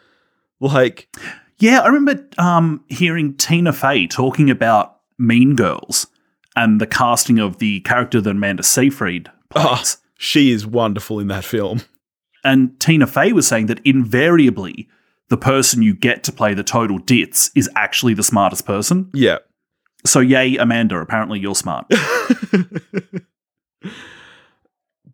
like 0.61 1.09
Yeah, 1.59 1.81
I 1.81 1.89
remember 1.89 2.25
um, 2.39 2.85
hearing 2.89 3.37
Tina 3.37 3.73
Fey 3.73 4.07
talking 4.07 4.49
about 4.49 4.99
Mean 5.19 5.57
Girls 5.57 6.07
and 6.57 6.81
the 6.81 6.87
casting 6.87 7.39
of 7.39 7.59
the 7.59 7.81
character 7.81 8.21
that 8.21 8.31
Amanda 8.31 8.63
Seyfried 8.63 9.31
plays. 9.51 9.99
she 10.17 10.51
is 10.53 10.67
wonderful 10.67 11.19
in 11.19 11.29
that 11.29 11.45
film. 11.45 11.83
And 12.45 12.79
Tina 12.81 13.07
Fey 13.07 13.33
was 13.33 13.47
saying 13.47 13.67
that 13.67 13.81
invariably 13.85 14.89
the 15.31 15.39
person 15.39 15.81
you 15.81 15.95
get 15.95 16.23
to 16.25 16.33
play 16.33 16.53
the 16.55 16.63
total 16.63 16.99
dits 16.99 17.51
is 17.57 17.71
actually 17.75 18.13
the 18.15 18.23
smartest 18.23 18.67
person. 18.67 19.11
Yeah, 19.15 19.39
So, 20.05 20.21
yay, 20.21 20.57
Amanda, 20.57 20.99
apparently 20.99 21.39
you're 21.41 21.55
smart. 21.55 21.87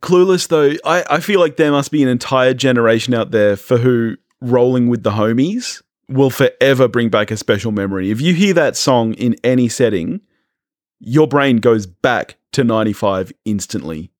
Clueless, 0.01 0.49
though, 0.49 0.73
I, 0.85 1.05
I 1.09 1.21
feel 1.21 1.41
like 1.41 1.57
there 1.57 1.71
must 1.71 1.91
be 1.91 2.03
an 2.03 2.09
entire 2.09 2.55
generation 2.55 3.15
out 3.15 3.31
there 3.31 3.57
for 3.57 3.79
who 3.79 4.17
Rolling 4.41 4.89
with 4.89 5.03
the 5.03 5.13
Homies 5.13 5.83
will 6.09 6.31
forever 6.31 6.87
bring 6.89 7.09
back 7.09 7.31
a 7.31 7.37
special 7.37 7.73
memory. 7.73 8.11
If 8.11 8.21
you 8.21 8.35
hear 8.35 8.55
that 8.55 8.76
song 8.76 9.15
in 9.15 9.37
any 9.43 9.69
setting, 9.69 10.21
your 11.00 11.26
brain 11.26 11.57
goes 11.59 11.87
back 11.87 12.37
to 12.52 12.63
95 12.63 13.33
instantly. 13.45 14.11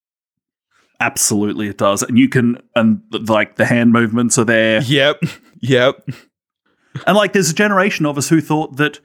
Absolutely, 0.99 1.69
it 1.69 1.79
does. 1.79 2.03
And 2.03 2.19
you 2.19 2.29
can, 2.29 2.59
and 2.75 3.03
like 3.29 3.57
the 3.57 3.67
hand 3.67 3.93
movements 3.93 4.39
are 4.39 4.45
there. 4.45 4.83
Yep. 4.83 5.23
Yep. 5.61 6.09
And 7.07 7.17
like 7.17 7.33
there's 7.33 7.51
a 7.51 7.55
generation 7.55 8.07
of 8.07 8.17
us 8.19 8.29
who 8.29 8.41
thought 8.41 8.77
that 8.77 9.01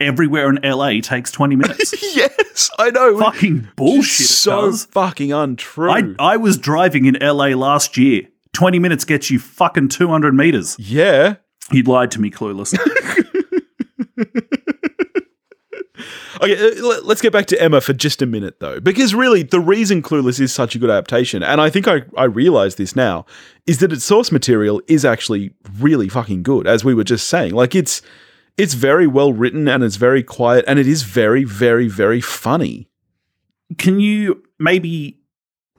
everywhere 0.00 0.48
in 0.48 0.60
LA 0.62 1.00
takes 1.00 1.30
20 1.32 1.56
minutes. 1.56 1.94
yes, 2.16 2.70
I 2.78 2.90
know. 2.90 3.18
Fucking 3.18 3.68
bullshit. 3.76 4.26
it 4.26 4.28
so 4.28 4.72
fucking 4.72 5.32
untrue. 5.32 5.90
I, 5.90 6.14
I 6.18 6.36
was 6.36 6.56
driving 6.58 7.06
in 7.06 7.14
LA 7.20 7.48
last 7.48 7.96
year. 7.96 8.22
20 8.52 8.78
minutes 8.78 9.04
gets 9.04 9.30
you 9.30 9.38
fucking 9.38 9.88
200 9.88 10.34
meters. 10.34 10.76
yeah. 10.78 11.36
He 11.70 11.82
lied 11.82 12.10
to 12.12 12.20
me, 12.20 12.30
clueless. 12.30 12.74
Okay, 16.40 16.56
uh, 16.56 16.86
let- 16.86 17.04
let's 17.04 17.20
get 17.20 17.32
back 17.32 17.46
to 17.46 17.60
Emma 17.60 17.80
for 17.80 17.92
just 17.92 18.22
a 18.22 18.26
minute, 18.26 18.60
though, 18.60 18.78
because 18.80 19.14
really 19.14 19.42
the 19.42 19.58
reason 19.60 20.02
Clueless 20.02 20.38
is 20.38 20.52
such 20.54 20.74
a 20.74 20.78
good 20.78 20.90
adaptation, 20.90 21.42
and 21.42 21.60
I 21.60 21.68
think 21.70 21.88
I, 21.88 22.02
I 22.16 22.24
realize 22.24 22.76
this 22.76 22.94
now, 22.94 23.26
is 23.66 23.78
that 23.78 23.92
its 23.92 24.04
source 24.04 24.30
material 24.30 24.80
is 24.86 25.04
actually 25.04 25.50
really 25.78 26.08
fucking 26.08 26.42
good, 26.44 26.66
as 26.66 26.84
we 26.84 26.94
were 26.94 27.04
just 27.04 27.26
saying. 27.28 27.54
Like 27.54 27.74
it's 27.74 28.02
it's 28.56 28.74
very 28.74 29.06
well 29.06 29.32
written 29.32 29.66
and 29.68 29.82
it's 29.84 29.96
very 29.96 30.22
quiet 30.22 30.64
and 30.68 30.78
it 30.78 30.86
is 30.86 31.02
very, 31.02 31.44
very, 31.44 31.88
very 31.88 32.20
funny. 32.20 32.88
Can 33.78 34.00
you 34.00 34.42
maybe 34.58 35.18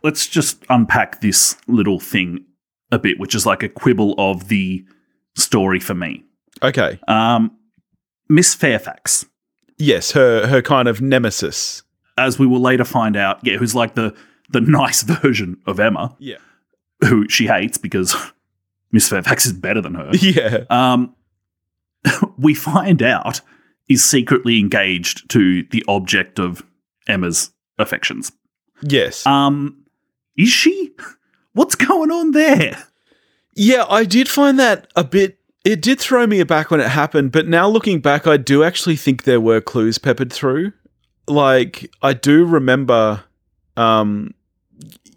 let's 0.03 0.27
just 0.27 0.63
unpack 0.69 1.21
this 1.21 1.57
little 1.67 1.99
thing 1.99 2.45
a 2.91 2.99
bit, 2.99 3.19
which 3.19 3.35
is 3.35 3.45
like 3.45 3.63
a 3.63 3.69
quibble 3.69 4.15
of 4.17 4.47
the 4.47 4.83
story 5.35 5.79
for 5.79 5.93
me. 5.93 6.23
Okay. 6.61 6.99
Um, 7.07 7.51
Miss 8.27 8.53
Fairfax, 8.53 9.25
Yes, 9.79 10.11
her 10.11 10.45
her 10.47 10.61
kind 10.61 10.87
of 10.87 11.01
nemesis. 11.01 11.81
as 12.17 12.37
we 12.37 12.45
will 12.45 12.59
later 12.59 12.83
find 12.85 13.15
out, 13.15 13.39
yeah, 13.43 13.57
who's 13.57 13.73
like 13.73 13.95
the 13.95 14.13
the 14.49 14.61
nice 14.79 15.01
version 15.03 15.57
of 15.65 15.79
Emma, 15.79 16.15
Yeah. 16.19 16.37
who 17.07 17.27
she 17.29 17.47
hates 17.47 17.77
because 17.77 18.15
Miss 18.91 19.07
Fairfax 19.09 19.45
is 19.45 19.53
better 19.53 19.81
than 19.81 19.95
her. 19.95 20.11
Yeah. 20.19 20.65
um, 20.69 21.15
we 22.37 22.53
find 22.53 23.01
out 23.03 23.41
is 23.87 24.03
secretly 24.05 24.59
engaged 24.59 25.29
to 25.31 25.63
the 25.71 25.83
object 25.87 26.39
of 26.39 26.63
Emma's 27.07 27.51
affections. 27.77 28.31
Yes. 28.83 29.25
Um, 29.25 29.83
is 30.37 30.49
she? 30.49 30.91
What's 31.53 31.75
going 31.75 32.11
on 32.11 32.31
there? 32.31 32.83
Yeah, 33.55 33.85
I 33.89 34.05
did 34.05 34.29
find 34.29 34.59
that 34.59 34.87
a 34.95 35.03
bit. 35.03 35.38
It 35.65 35.81
did 35.81 35.99
throw 35.99 36.25
me 36.25 36.39
aback 36.39 36.71
when 36.71 36.79
it 36.79 36.87
happened, 36.89 37.31
but 37.31 37.47
now 37.47 37.67
looking 37.67 37.99
back, 37.99 38.25
I 38.25 38.37
do 38.37 38.63
actually 38.63 38.95
think 38.95 39.23
there 39.23 39.41
were 39.41 39.59
clues 39.61 39.97
peppered 39.97 40.31
through. 40.31 40.71
Like, 41.27 41.91
I 42.01 42.13
do 42.13 42.45
remember, 42.45 43.23
um, 43.75 44.33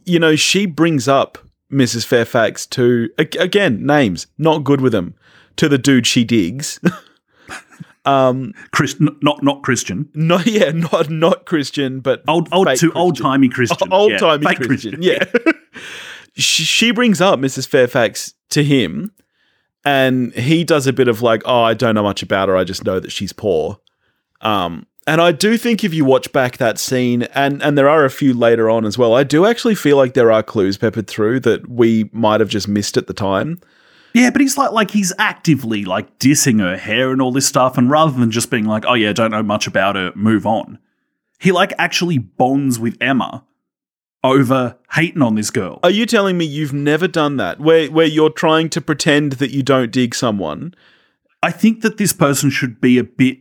you 0.05 0.19
know, 0.19 0.35
she 0.37 0.67
brings 0.67 1.07
up 1.09 1.39
Mrs. 1.73 2.05
Fairfax 2.05 2.67
to, 2.67 3.09
again, 3.19 3.87
names, 3.87 4.27
not 4.37 4.65
good 4.65 4.81
with 4.81 4.93
them, 4.93 5.15
to 5.57 5.69
the 5.69 5.79
dude 5.79 6.07
she 6.07 6.25
digs. 6.25 6.81
um, 8.05 8.53
Chris, 8.73 8.97
n- 9.01 9.17
not 9.23 9.43
not 9.43 9.63
Christian, 9.63 10.09
No, 10.13 10.41
yeah, 10.41 10.73
not, 10.73 11.09
not 11.09 11.47
Christian, 11.47 12.01
but 12.01 12.23
old 12.29 12.49
old 12.53 12.67
to 12.67 12.71
Christian. 12.71 12.93
old 12.95 13.17
timey 13.17 13.49
Christian, 13.49 13.89
old 13.93 14.11
Yeah, 14.13 14.19
timey 14.19 14.55
Christian. 14.57 15.01
Yeah. 15.01 15.25
she, 16.35 16.65
she 16.65 16.91
brings 16.91 17.21
up 17.21 17.39
Mrs. 17.39 17.67
Fairfax 17.69 18.35
to 18.51 18.65
him, 18.65 19.13
and 19.85 20.33
he 20.35 20.65
does 20.65 20.87
a 20.87 20.93
bit 20.93 21.09
of 21.09 21.23
like, 21.23 21.43
"Oh, 21.45 21.63
I 21.63 21.75
don't 21.75 21.95
know 21.95 22.03
much 22.03 22.23
about 22.23 22.49
her. 22.49 22.57
I 22.57 22.65
just 22.65 22.85
know 22.85 23.01
that 23.01 23.13
she's 23.13 23.33
poor." 23.33 23.81
Um, 24.41 24.87
and 25.07 25.21
I 25.21 25.33
do 25.33 25.57
think 25.57 25.83
if 25.83 25.93
you 25.93 26.05
watch 26.05 26.33
back 26.33 26.59
that 26.59 26.79
scene, 26.79 27.23
and 27.35 27.63
and 27.63 27.77
there 27.77 27.89
are 27.89 28.05
a 28.05 28.11
few 28.11 28.35
later 28.35 28.71
on 28.71 28.85
as 28.85 28.97
well, 28.97 29.15
I 29.15 29.25
do 29.25 29.47
actually 29.47 29.75
feel 29.75 29.97
like 29.97 30.15
there 30.15 30.31
are 30.31 30.43
clues 30.43 30.79
peppered 30.79 31.09
through 31.09 31.41
that 31.41 31.69
we 31.69 32.09
might 32.13 32.41
have 32.41 32.49
just 32.49 32.69
missed 32.69 32.97
at 32.97 33.07
the 33.07 33.15
time. 33.15 33.61
Yeah, 34.15 34.31
but 34.31 34.41
he's 34.41 34.57
like 34.57 34.73
like 34.73 34.91
he's 34.91 35.13
actively 35.19 35.85
like 35.85 36.19
dissing 36.19 36.61
her 36.61 36.77
hair 36.77 37.11
and 37.11 37.21
all 37.21 37.33
this 37.33 37.47
stuff, 37.47 37.77
and 37.77 37.91
rather 37.91 38.13
than 38.13 38.31
just 38.31 38.51
being 38.51 38.67
like, 38.67 38.85
"Oh 38.87 38.95
yeah, 38.95 39.13
don't 39.13 39.31
know 39.31 39.43
much 39.43 39.67
about 39.67 39.97
her, 39.97 40.13
move 40.15 40.47
on," 40.47 40.79
he 41.41 41.51
like 41.51 41.73
actually 41.79 42.19
bonds 42.19 42.79
with 42.79 42.97
Emma 43.01 43.45
over 44.25 44.77
hating 44.93 45.23
on 45.23 45.35
this 45.35 45.51
girl. 45.51 45.81
Are 45.83 45.91
you 45.91 46.07
telling 46.07 46.39
me 46.39 46.45
you've 46.45 46.73
never 46.73 47.09
done 47.09 47.37
that, 47.39 47.61
where 47.61 47.91
where 47.91 48.07
you're 48.07 48.31
trying 48.31 48.69
to 48.71 48.81
pretend 48.81 49.33
that 49.33 49.51
you 49.51 49.63
don't 49.63 49.91
dig 49.91 50.15
someone? 50.15 50.75
I 51.43 51.51
think 51.51 51.83
that 51.83 51.97
this 51.97 52.13
person 52.13 52.51
should 52.51 52.81
be 52.81 52.99
a 52.99 53.05
bit 53.05 53.39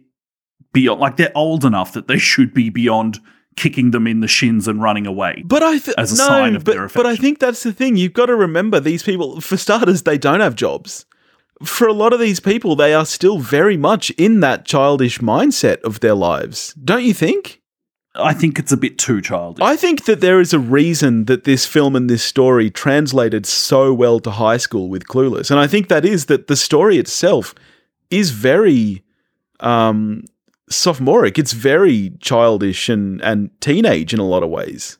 beyond, 0.74 1.00
like 1.00 1.18
they're 1.18 1.32
old 1.36 1.64
enough 1.66 1.94
that 1.94 2.08
they 2.08 2.18
should 2.18 2.54
be 2.54 2.70
beyond 2.70 3.20
kicking 3.56 3.92
them 3.92 4.08
in 4.08 4.22
the 4.22 4.28
shins 4.28 4.68
and 4.68 4.82
running 4.82 5.06
away. 5.06 5.44
But 5.46 5.62
I 5.62 5.78
th- 5.78 5.96
As 5.98 6.14
a 6.14 6.18
no, 6.18 6.28
sign 6.28 6.56
of 6.56 6.64
but, 6.64 6.74
their 6.74 6.88
but 6.88 7.06
I 7.06 7.16
think 7.16 7.40
that's 7.40 7.64
the 7.64 7.74
thing. 7.74 7.98
You've 7.98 8.14
got 8.14 8.28
to 8.28 8.36
remember 8.36 8.80
these 8.80 9.04
people. 9.04 9.42
For 9.42 9.58
starters, 9.58 10.04
they 10.04 10.18
don't 10.18 10.40
have 10.40 10.56
jobs. 10.56 11.06
For 11.64 11.88
a 11.88 11.94
lot 11.94 12.14
of 12.14 12.20
these 12.20 12.40
people, 12.40 12.76
they 12.76 12.94
are 12.94 13.06
still 13.06 13.38
very 13.38 13.78
much 13.78 14.10
in 14.12 14.40
that 14.40 14.66
childish 14.66 15.20
mindset 15.20 15.80
of 15.82 16.00
their 16.00 16.16
lives. 16.16 16.74
Don't 16.74 17.04
you 17.04 17.14
think? 17.14 17.61
I 18.16 18.34
think 18.34 18.60
it's 18.60 18.72
a 18.72 18.78
bit 18.78 18.98
too 18.98 19.22
childish. 19.22 19.64
I 19.64 19.78
think 19.78 20.06
that 20.06 20.20
there 20.20 20.42
is 20.42 20.54
a 20.54 20.60
reason 20.60 21.26
that 21.26 21.46
this 21.46 21.66
film 21.66 21.96
and 21.96 22.10
this 22.10 22.24
story 22.24 22.70
translated 22.70 23.46
so 23.46 23.94
well 23.94 24.20
to 24.20 24.32
high 24.32 24.58
school 24.58 24.90
with 24.90 25.06
Clueless. 25.08 25.50
And 25.50 25.60
I 25.60 25.68
think 25.68 25.88
that 25.88 26.04
is 26.04 26.26
that 26.26 26.48
the 26.48 26.58
story 26.58 26.98
itself 26.98 27.56
is 28.10 28.32
very 28.32 29.04
um, 29.62 30.24
sophomoric. 30.70 31.40
It's 31.40 31.54
very 31.54 32.12
childish 32.20 32.90
and, 32.90 33.22
and 33.22 33.50
teenage 33.62 34.14
in 34.14 34.20
a 34.20 34.28
lot 34.28 34.44
of 34.44 34.50
ways. 34.50 34.98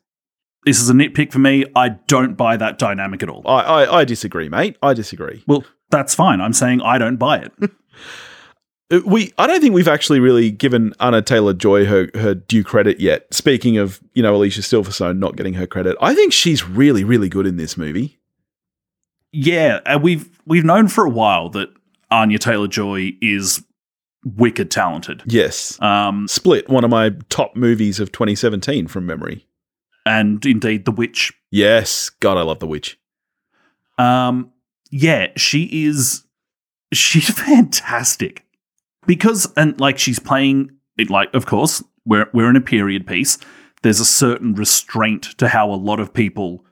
this 0.66 0.80
is 0.80 0.90
a 0.90 0.94
nitpick 0.94 1.34
for 1.34 1.40
me. 1.40 1.66
I 1.76 1.90
don't 2.08 2.36
buy 2.36 2.56
that 2.58 2.80
dynamic 2.80 3.24
at 3.24 3.30
all. 3.30 3.42
I, 3.46 3.60
I, 3.62 4.00
I 4.00 4.06
disagree, 4.06 4.48
mate. 4.48 4.78
I 4.82 4.94
disagree. 4.94 5.44
Well, 5.48 5.66
that's 5.90 6.16
fine. 6.16 6.40
I'm 6.40 6.54
saying 6.54 6.82
I 6.82 6.98
don't 6.98 7.18
buy 7.18 7.40
it. 7.40 7.52
Uh, 8.92 9.00
We, 9.06 9.34
I 9.38 9.48
don't 9.48 9.62
think 9.62 9.74
we've 9.74 9.88
actually 9.88 10.20
really 10.20 10.52
given 10.52 10.94
Anya 11.00 11.22
Taylor 11.22 11.54
Joy 11.54 11.86
her, 11.86 12.10
her 12.16 12.34
due 12.36 12.64
credit 12.64 13.00
yet. 13.00 13.32
Speaking 13.34 13.78
of, 13.78 14.02
you 14.14 14.22
know, 14.22 14.36
Alicia 14.36 14.62
Silverstone 14.62 15.18
not 15.18 15.36
getting 15.36 15.54
her 15.56 15.66
credit, 15.68 15.96
I 16.02 16.14
think 16.14 16.34
she's 16.34 16.68
really, 16.68 17.04
really 17.04 17.30
good 17.30 17.48
in 17.48 17.58
this 17.58 17.78
movie. 17.78 18.20
yeah, 19.32 19.80
and 19.86 20.04
we've 20.04 20.30
we've 20.46 20.66
known 20.66 20.88
for 20.88 21.06
a 21.06 21.10
while 21.10 21.50
that 21.50 21.70
Anya 22.10 22.38
Taylor 22.40 22.68
Joy 22.68 23.14
is 23.22 23.64
wicked 24.26 24.70
talented. 24.70 25.24
Yes. 25.26 25.82
Um, 25.82 26.28
Split, 26.28 26.70
one 26.70 26.84
of 26.84 26.90
my 26.92 27.12
top 27.30 27.56
movies 27.56 28.00
of 28.00 28.12
2017 28.12 28.88
from 28.88 29.06
memory. 29.06 29.46
and 30.06 30.46
indeed, 30.46 30.86
The 30.86 30.92
Witch. 30.92 31.32
Yes. 31.52 32.10
God, 32.20 32.38
I 32.38 32.42
love 32.42 32.60
The 32.60 32.68
Witch. 32.68 33.00
Um, 33.98 34.52
yeah, 34.90 35.28
she 35.38 35.86
is. 35.86 36.24
She's 36.94 37.30
fantastic 37.30 38.44
because, 39.06 39.52
and 39.56 39.80
like 39.80 39.98
she's 39.98 40.20
playing 40.20 40.72
it. 40.98 41.10
Like, 41.10 41.34
of 41.34 41.46
course, 41.46 41.84
we're 42.06 42.28
we're 42.34 42.50
in 42.50 42.56
a 42.56 42.62
period 42.62 43.08
piece. 43.08 43.38
There's 43.82 44.00
a 44.00 44.06
certain 44.06 44.54
restraint 44.54 45.24
to 45.38 45.48
how 45.48 45.72
a 45.72 45.76
lot 45.76 46.00
of 46.00 46.14
people 46.14 46.66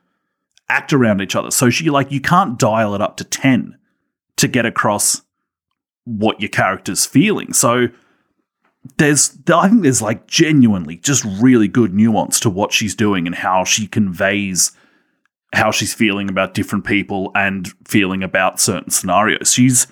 act 0.70 0.94
around 0.94 1.22
each 1.22 1.36
other. 1.36 1.52
So 1.52 1.70
she 1.70 1.90
like 1.90 2.12
you 2.12 2.22
can't 2.22 2.60
dial 2.60 2.96
it 2.96 3.02
up 3.02 3.18
to 3.18 3.24
ten 3.24 3.78
to 4.38 4.48
get 4.48 4.66
across 4.66 5.22
what 6.06 6.40
your 6.40 6.50
character's 6.50 7.06
feeling. 7.06 7.54
So 7.54 7.88
there's 8.98 9.38
I 9.54 9.68
think 9.68 9.84
there's 9.84 10.02
like 10.02 10.28
genuinely 10.28 10.98
just 10.98 11.26
really 11.42 11.68
good 11.68 11.94
nuance 11.94 12.40
to 12.42 12.50
what 12.50 12.72
she's 12.72 12.96
doing 12.96 13.28
and 13.28 13.36
how 13.36 13.64
she 13.64 13.88
conveys 13.88 14.72
how 15.54 15.72
she's 15.72 15.94
feeling 15.94 16.30
about 16.30 16.54
different 16.54 16.86
people 16.86 17.32
and 17.34 17.74
feeling 17.88 18.24
about 18.24 18.60
certain 18.60 18.92
scenarios. 18.92 19.52
She's 19.52 19.88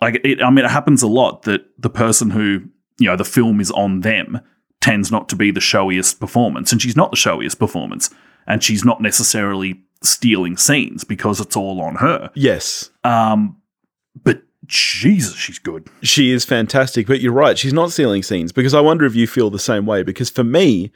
like 0.00 0.20
it, 0.24 0.42
I 0.42 0.50
mean 0.50 0.64
it 0.64 0.70
happens 0.70 1.02
a 1.02 1.08
lot 1.08 1.42
that 1.42 1.62
the 1.78 1.90
person 1.90 2.30
who, 2.30 2.62
you 2.98 3.06
know, 3.06 3.16
the 3.16 3.24
film 3.24 3.60
is 3.60 3.70
on 3.70 4.00
them 4.00 4.40
tends 4.80 5.10
not 5.10 5.28
to 5.28 5.36
be 5.36 5.50
the 5.50 5.60
showiest 5.60 6.20
performance 6.20 6.72
and 6.72 6.80
she's 6.80 6.96
not 6.96 7.10
the 7.10 7.16
showiest 7.16 7.58
performance 7.58 8.10
and 8.46 8.64
she's 8.64 8.84
not 8.84 9.00
necessarily 9.02 9.82
stealing 10.02 10.56
scenes 10.56 11.04
because 11.04 11.40
it's 11.40 11.56
all 11.56 11.80
on 11.82 11.96
her. 11.96 12.30
Yes. 12.34 12.90
Um 13.04 13.56
but 14.22 14.42
Jesus, 14.66 15.34
she's 15.34 15.58
good. 15.58 15.88
She 16.02 16.30
is 16.30 16.44
fantastic, 16.44 17.06
but 17.06 17.20
you're 17.20 17.32
right. 17.32 17.58
She's 17.58 17.72
not 17.72 17.92
stealing 17.92 18.22
scenes 18.22 18.52
because 18.52 18.74
I 18.74 18.80
wonder 18.80 19.04
if 19.04 19.14
you 19.14 19.26
feel 19.26 19.50
the 19.50 19.58
same 19.58 19.84
way. 19.84 20.02
Because 20.02 20.30
for 20.30 20.44
me, 20.44 20.92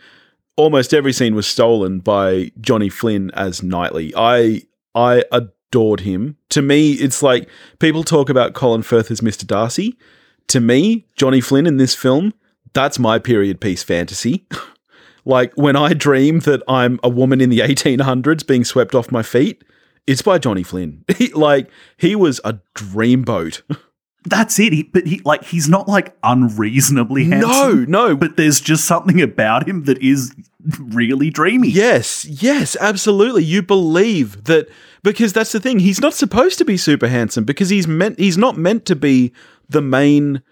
almost 0.56 0.94
every 0.94 1.12
scene 1.12 1.34
was 1.34 1.46
stolen 1.46 1.98
by 1.98 2.52
Johnny 2.60 2.88
Flynn 2.88 3.30
as 3.32 3.62
Knightley. 3.62 4.12
I 4.16 4.62
I 4.94 5.24
adored 5.32 6.00
him. 6.00 6.36
To 6.54 6.62
me, 6.62 6.92
it's 6.92 7.20
like 7.20 7.48
people 7.80 8.04
talk 8.04 8.28
about 8.28 8.54
Colin 8.54 8.82
Firth 8.82 9.10
as 9.10 9.20
Mr. 9.20 9.44
Darcy. 9.44 9.98
To 10.46 10.60
me, 10.60 11.04
Johnny 11.16 11.40
Flynn 11.40 11.66
in 11.66 11.78
this 11.78 11.96
film, 11.96 12.32
that's 12.74 12.96
my 12.96 13.18
period 13.18 13.60
piece 13.60 13.82
fantasy. 13.82 14.46
like 15.24 15.52
when 15.56 15.74
I 15.74 15.94
dream 15.94 16.38
that 16.40 16.62
I'm 16.68 17.00
a 17.02 17.08
woman 17.08 17.40
in 17.40 17.50
the 17.50 17.58
1800s 17.58 18.46
being 18.46 18.62
swept 18.62 18.94
off 18.94 19.10
my 19.10 19.24
feet, 19.24 19.64
it's 20.06 20.22
by 20.22 20.38
Johnny 20.38 20.62
Flynn. 20.62 21.04
Like 21.34 21.68
he 21.96 22.14
was 22.14 22.40
a 22.44 22.60
dreamboat. 22.76 23.62
That's 24.24 24.58
it. 24.58 24.72
He, 24.72 24.82
but 24.84 25.06
he 25.06 25.20
like 25.24 25.44
he's 25.44 25.68
not 25.68 25.86
like 25.88 26.16
unreasonably 26.22 27.26
handsome. 27.26 27.90
No, 27.90 28.08
no, 28.08 28.16
but 28.16 28.36
there's 28.36 28.60
just 28.60 28.86
something 28.86 29.20
about 29.20 29.68
him 29.68 29.84
that 29.84 29.98
is 29.98 30.34
really 30.78 31.28
dreamy. 31.28 31.68
Yes, 31.68 32.24
yes, 32.24 32.76
absolutely. 32.80 33.44
You 33.44 33.62
believe 33.62 34.44
that 34.44 34.68
because 35.02 35.34
that's 35.34 35.52
the 35.52 35.60
thing. 35.60 35.78
He's 35.78 36.00
not 36.00 36.14
supposed 36.14 36.56
to 36.58 36.64
be 36.64 36.78
super 36.78 37.08
handsome 37.08 37.44
because 37.44 37.68
he's 37.68 37.86
meant 37.86 38.18
he's 38.18 38.38
not 38.38 38.56
meant 38.56 38.86
to 38.86 38.96
be 38.96 39.32
the 39.68 39.82
main 39.82 40.42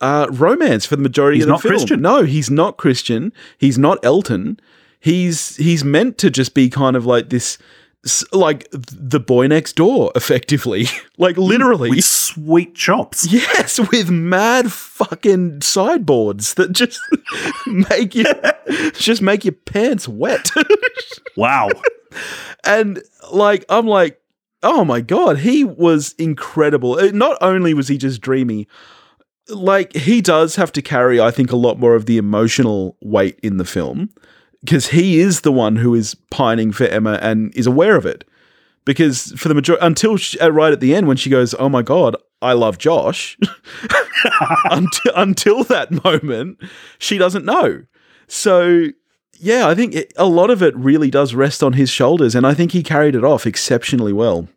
uh, 0.00 0.28
romance 0.30 0.86
for 0.86 0.96
the 0.96 1.02
majority 1.02 1.38
He's 1.38 1.44
of 1.44 1.48
the 1.48 1.52
not 1.54 1.62
film. 1.62 1.72
Christian. 1.72 2.02
No, 2.02 2.22
he's 2.22 2.50
not 2.50 2.76
Christian. 2.76 3.32
He's 3.58 3.78
not 3.78 3.98
Elton. 4.04 4.60
He's 5.00 5.56
he's 5.56 5.84
meant 5.84 6.18
to 6.18 6.30
just 6.30 6.54
be 6.54 6.68
kind 6.70 6.96
of 6.96 7.06
like 7.06 7.30
this 7.30 7.58
like 8.32 8.68
the 8.72 9.18
boy 9.20 9.46
next 9.48 9.74
door 9.74 10.12
effectively. 10.14 10.86
like 11.18 11.36
literally. 11.36 11.90
with 11.90 12.04
sweet 12.04 12.74
chops. 12.74 13.26
Yes, 13.32 13.78
with 13.90 14.10
mad 14.10 14.72
fucking 14.72 15.60
sideboards 15.60 16.54
that 16.54 16.72
just 16.72 17.00
make 17.66 18.14
you 18.14 18.24
just 18.94 19.22
make 19.22 19.44
your 19.44 19.52
pants 19.52 20.08
wet. 20.08 20.50
Wow. 21.36 21.68
and 22.64 23.02
like 23.32 23.64
I'm 23.68 23.86
like, 23.86 24.20
oh 24.62 24.84
my 24.84 25.00
god, 25.00 25.38
he 25.38 25.64
was 25.64 26.14
incredible. 26.18 26.98
Uh, 26.98 27.10
Not 27.12 27.36
only 27.40 27.74
was 27.74 27.88
he 27.88 27.98
just 27.98 28.20
dreamy, 28.20 28.68
like 29.48 29.94
he 29.94 30.20
does 30.20 30.56
have 30.56 30.72
to 30.72 30.82
carry, 30.82 31.20
I 31.20 31.30
think, 31.30 31.52
a 31.52 31.56
lot 31.56 31.78
more 31.78 31.94
of 31.94 32.06
the 32.06 32.18
emotional 32.18 32.96
weight 33.02 33.38
in 33.42 33.56
the 33.58 33.64
film 33.64 34.10
because 34.60 34.88
he 34.88 35.20
is 35.20 35.42
the 35.42 35.52
one 35.52 35.76
who 35.76 35.94
is 35.94 36.14
pining 36.30 36.72
for 36.72 36.84
Emma 36.84 37.18
and 37.22 37.54
is 37.54 37.66
aware 37.66 37.96
of 37.96 38.06
it. 38.06 38.24
Because 38.84 39.32
for 39.36 39.48
the 39.48 39.54
majority, 39.54 39.84
until 39.84 40.16
she, 40.16 40.38
uh, 40.38 40.48
right 40.48 40.72
at 40.72 40.80
the 40.80 40.94
end 40.94 41.08
when 41.08 41.16
she 41.16 41.28
goes, 41.28 41.54
"Oh 41.58 41.68
my 41.68 41.82
god, 41.82 42.16
I 42.40 42.52
love 42.52 42.78
Josh," 42.78 43.36
until 44.70 45.12
until 45.16 45.64
that 45.64 46.04
moment, 46.04 46.58
she 46.98 47.18
doesn't 47.18 47.44
know. 47.44 47.82
So 48.28 48.86
yeah, 49.40 49.68
I 49.68 49.74
think 49.74 49.94
it, 49.94 50.12
a 50.16 50.26
lot 50.26 50.50
of 50.50 50.62
it 50.62 50.76
really 50.76 51.10
does 51.10 51.34
rest 51.34 51.62
on 51.62 51.72
his 51.72 51.90
shoulders, 51.90 52.34
and 52.34 52.46
I 52.46 52.54
think 52.54 52.72
he 52.72 52.82
carried 52.82 53.16
it 53.16 53.24
off 53.24 53.46
exceptionally 53.46 54.12
well. 54.12 54.48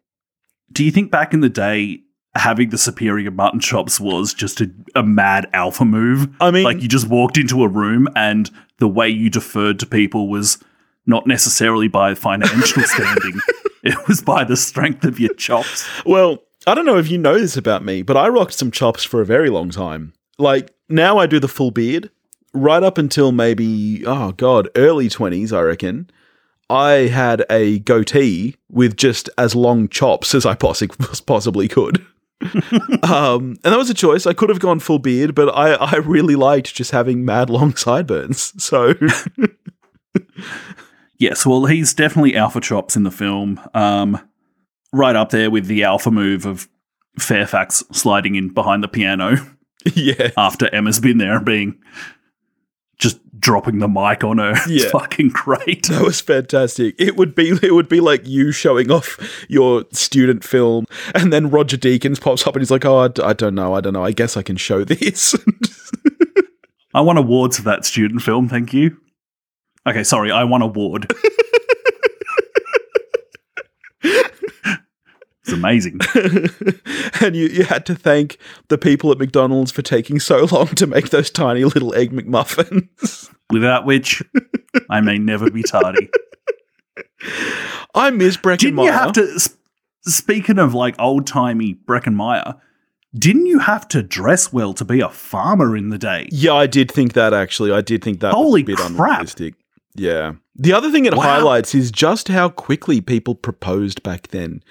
Do 0.72 0.84
you 0.84 0.92
think 0.92 1.10
back 1.10 1.34
in 1.34 1.42
the 1.42 1.50
day 1.50 2.02
having 2.36 2.70
the 2.70 2.78
superior 2.78 3.32
mutton 3.32 3.60
chops 3.60 4.00
was 4.00 4.34
just 4.34 4.62
a, 4.62 4.70
a 4.96 5.04
mad 5.04 5.50
alpha 5.54 5.86
move? 5.86 6.30
I 6.40 6.52
mean- 6.52 6.64
like 6.64 6.82
you 6.82 6.88
just 6.88 7.08
walked 7.08 7.38
into 7.38 7.64
a 7.64 7.68
room 7.68 8.08
and 8.16 8.50
the 8.78 8.88
way 8.88 9.10
you 9.10 9.30
deferred 9.30 9.80
to 9.80 9.86
people 9.86 10.30
was 10.30 10.58
not 11.06 11.26
necessarily 11.28 11.88
by 11.88 12.14
financial 12.16 12.84
standing. 12.86 13.40
It 13.84 14.08
was 14.08 14.22
by 14.22 14.44
the 14.44 14.56
strength 14.58 15.04
of 15.06 15.20
your 15.20 15.34
chops. 15.34 15.88
Well, 16.06 16.44
I 16.68 16.76
don't 16.76 16.86
know 16.86 16.98
if 16.98 17.10
you 17.10 17.18
know 17.18 17.40
this 17.40 17.58
about 17.58 17.84
me, 17.84 18.02
but 18.04 18.16
I 18.18 18.28
rocked 18.28 18.54
some 18.54 18.72
chops 18.72 19.04
for 19.04 19.22
a 19.22 19.26
very 19.26 19.50
long 19.50 19.70
time. 19.70 20.14
Like 20.38 20.72
now, 20.88 21.18
I 21.18 21.26
do 21.26 21.40
the 21.40 21.48
full 21.48 21.72
beard. 21.72 22.10
Right 22.54 22.82
up 22.84 22.98
until 22.98 23.32
maybe 23.32 24.04
oh 24.06 24.32
god, 24.34 24.70
early 24.76 25.08
twenties, 25.10 25.54
I 25.54 25.62
reckon. 25.62 26.10
I 26.70 26.92
had 27.08 27.46
a 27.50 27.80
goatee 27.80 28.56
with 28.72 28.96
just 28.98 29.30
as 29.38 29.56
long 29.56 29.88
chops 29.88 30.36
as 30.36 30.46
I 30.46 30.56
possi- 30.56 31.26
possibly 31.26 31.68
could. 31.68 32.06
Um, 33.04 33.58
and 33.64 33.74
that 33.74 33.78
was 33.78 33.90
a 33.90 33.94
choice. 33.94 34.26
I 34.26 34.34
could 34.34 34.50
have 34.50 34.60
gone 34.60 34.80
full 34.80 35.00
beard, 35.00 35.36
but 35.36 35.50
I, 35.50 35.74
I 35.74 35.96
really 35.98 36.36
liked 36.36 36.74
just 36.74 36.92
having 36.92 37.26
mad 37.26 37.50
long 37.50 37.76
sideburns. 37.76 38.54
So 38.60 38.94
Yes, 41.20 41.46
well, 41.46 41.66
he's 41.66 41.94
definitely 41.94 42.36
alpha 42.38 42.62
chops 42.62 42.96
in 42.96 43.04
the 43.04 43.12
film. 43.12 43.60
Um, 43.74 44.20
right 44.94 45.16
up 45.16 45.30
there 45.32 45.52
with 45.52 45.68
the 45.68 45.84
alpha 45.84 46.10
move 46.10 46.46
of 46.46 46.68
Fairfax 47.20 47.84
sliding 47.92 48.36
in 48.36 48.54
behind 48.54 48.82
the 48.82 48.88
piano 48.88 49.36
yeah, 49.94 50.32
after 50.38 50.74
Emma's 50.74 51.00
been 51.00 51.18
there 51.18 51.38
and 51.38 51.46
being 51.46 51.80
dropping 53.40 53.80
the 53.80 53.88
mic 53.88 54.24
on 54.24 54.38
her. 54.38 54.54
Yeah. 54.68 54.84
It's 54.84 54.92
fucking 54.92 55.30
great. 55.30 55.88
That 55.88 56.04
was 56.04 56.22
fantastic. 56.22 56.96
It 57.00 57.16
would 57.16 57.34
be 57.34 57.50
it 57.64 57.74
would 57.74 57.90
be 57.90 58.00
like 58.00 58.28
you 58.28 58.52
showing 58.52 58.92
off 58.92 59.18
your 59.50 59.86
student 59.92 60.44
film, 60.44 60.86
and 61.16 61.32
then 61.34 61.50
Roger 61.50 61.78
Deakins 61.78 62.22
pops 62.22 62.46
up 62.46 62.56
and 62.56 62.62
he's 62.62 62.72
like, 62.72 62.86
"Oh, 62.86 62.98
I, 63.00 63.08
d- 63.08 63.24
I 63.24 63.34
don't 63.34 63.56
know, 63.56 63.74
I 63.74 63.82
don't 63.82 63.94
know. 63.94 64.04
I 64.04 64.12
guess 64.12 64.38
I 64.38 64.44
can 64.44 64.58
show 64.58 64.84
this." 64.84 65.36
I 66.94 67.02
won 67.02 67.18
awards 67.18 67.58
for 67.58 67.64
that 67.64 67.86
student 67.86 68.22
film, 68.22 68.50
thank 68.50 68.74
you. 68.74 68.98
Okay, 69.88 70.04
sorry, 70.04 70.32
I 70.32 70.44
won 70.44 70.62
award. 70.62 71.12
it's 75.50 75.54
amazing. 75.58 76.00
and 77.22 77.36
you, 77.36 77.48
you 77.48 77.64
had 77.64 77.86
to 77.88 77.96
thank 77.96 78.38
the 78.68 78.78
people 78.78 79.12
at 79.12 79.18
McDonald's 79.18 79.72
for 79.72 79.82
taking 79.82 80.20
so 80.20 80.46
long 80.52 80.68
to 80.68 80.88
make 80.88 81.10
those 81.10 81.30
tiny 81.30 81.64
little 81.64 81.94
egg 81.96 82.12
McMuffins. 82.12 83.34
without 83.52 83.86
which 83.86 84.22
I 84.90 85.02
may 85.02 85.18
never 85.18 85.50
be 85.50 85.64
tardy. 85.64 86.10
I 87.96 88.12
miss 88.12 88.38
Breckin 88.38 88.74
Meyer. 88.74 88.86
Didn't 88.86 88.86
you 88.86 88.92
have 88.92 89.12
to? 89.14 89.40
sp- 89.42 89.58
Speaking 90.04 90.58
of 90.60 90.74
like 90.74 90.96
old 91.00 91.28
timey 91.28 91.74
Breckin 91.86 92.14
Meyer, 92.14 92.56
didn't 93.14 93.48
you 93.48 93.60
have 93.60 93.88
to 93.90 94.02
dress 94.02 94.54
well 94.54 94.74
to 94.74 94.86
be 94.86 95.02
a 95.02 95.10
farmer 95.10 95.76
in 95.76 95.90
the 95.90 95.98
day? 95.98 96.28
Yeah, 96.32 96.54
I 96.54 96.68
did 96.68 96.90
think 96.92 97.14
that 97.14 97.34
actually. 97.34 97.72
I 97.72 97.82
did 97.82 98.04
think 98.04 98.22
that 98.22 98.34
Holy 98.34 98.64
was 98.64 98.64
a 98.64 98.66
bit 98.66 98.78
crap. 98.78 98.90
unrealistic. 98.92 99.56
Yeah. 99.96 100.34
The 100.56 100.72
other 100.74 100.92
thing 100.92 101.06
it 101.06 101.16
Wow. 101.16 101.24
highlights 101.24 101.76
is 101.76 101.92
just 101.92 102.28
how 102.30 102.50
quickly 102.50 103.02
people 103.02 103.36
proposed 103.36 104.04
back 104.04 104.28
then. 104.30 104.64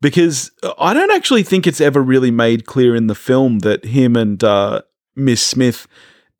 Because 0.00 0.50
I 0.78 0.94
don't 0.94 1.10
actually 1.10 1.42
think 1.42 1.66
it's 1.66 1.80
ever 1.80 2.02
really 2.02 2.30
made 2.30 2.66
clear 2.66 2.94
in 2.94 3.08
the 3.08 3.14
film 3.14 3.60
that 3.60 3.84
him 3.84 4.14
and 4.16 4.42
uh, 4.44 4.82
Miss 5.16 5.42
Smith 5.42 5.86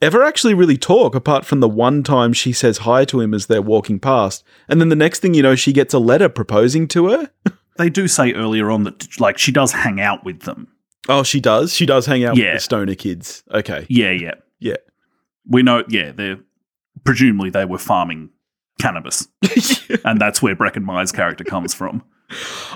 ever 0.00 0.22
actually 0.22 0.54
really 0.54 0.76
talk, 0.76 1.16
apart 1.16 1.44
from 1.44 1.58
the 1.58 1.68
one 1.68 2.04
time 2.04 2.32
she 2.32 2.52
says 2.52 2.78
hi 2.78 3.04
to 3.06 3.20
him 3.20 3.34
as 3.34 3.46
they're 3.46 3.60
walking 3.60 3.98
past. 3.98 4.44
And 4.68 4.80
then 4.80 4.90
the 4.90 4.96
next 4.96 5.18
thing 5.20 5.34
you 5.34 5.42
know, 5.42 5.56
she 5.56 5.72
gets 5.72 5.92
a 5.92 5.98
letter 5.98 6.28
proposing 6.28 6.86
to 6.88 7.08
her. 7.08 7.30
They 7.78 7.88
do 7.90 8.08
say 8.08 8.32
earlier 8.32 8.72
on 8.72 8.82
that 8.82 9.20
like 9.20 9.38
she 9.38 9.52
does 9.52 9.70
hang 9.70 10.00
out 10.00 10.24
with 10.24 10.40
them. 10.40 10.66
Oh, 11.08 11.22
she 11.22 11.38
does? 11.38 11.72
She 11.72 11.86
does 11.86 12.06
hang 12.06 12.24
out 12.24 12.36
Yeah. 12.36 12.46
with 12.46 12.54
the 12.54 12.60
stoner 12.60 12.94
kids. 12.96 13.44
Okay. 13.54 13.86
Yeah, 13.88 14.10
yeah. 14.10 14.34
Yeah. 14.58 14.78
We 15.46 15.62
know, 15.62 15.84
yeah, 15.88 16.10
they're 16.10 16.40
presumably 17.04 17.50
they 17.50 17.64
were 17.64 17.78
farming 17.78 18.30
cannabis. 18.80 19.28
and 20.04 20.20
that's 20.20 20.42
where 20.42 20.56
Breckin 20.56 20.82
Meyer's 20.82 21.12
character 21.12 21.44
comes 21.44 21.72
from. 21.72 22.02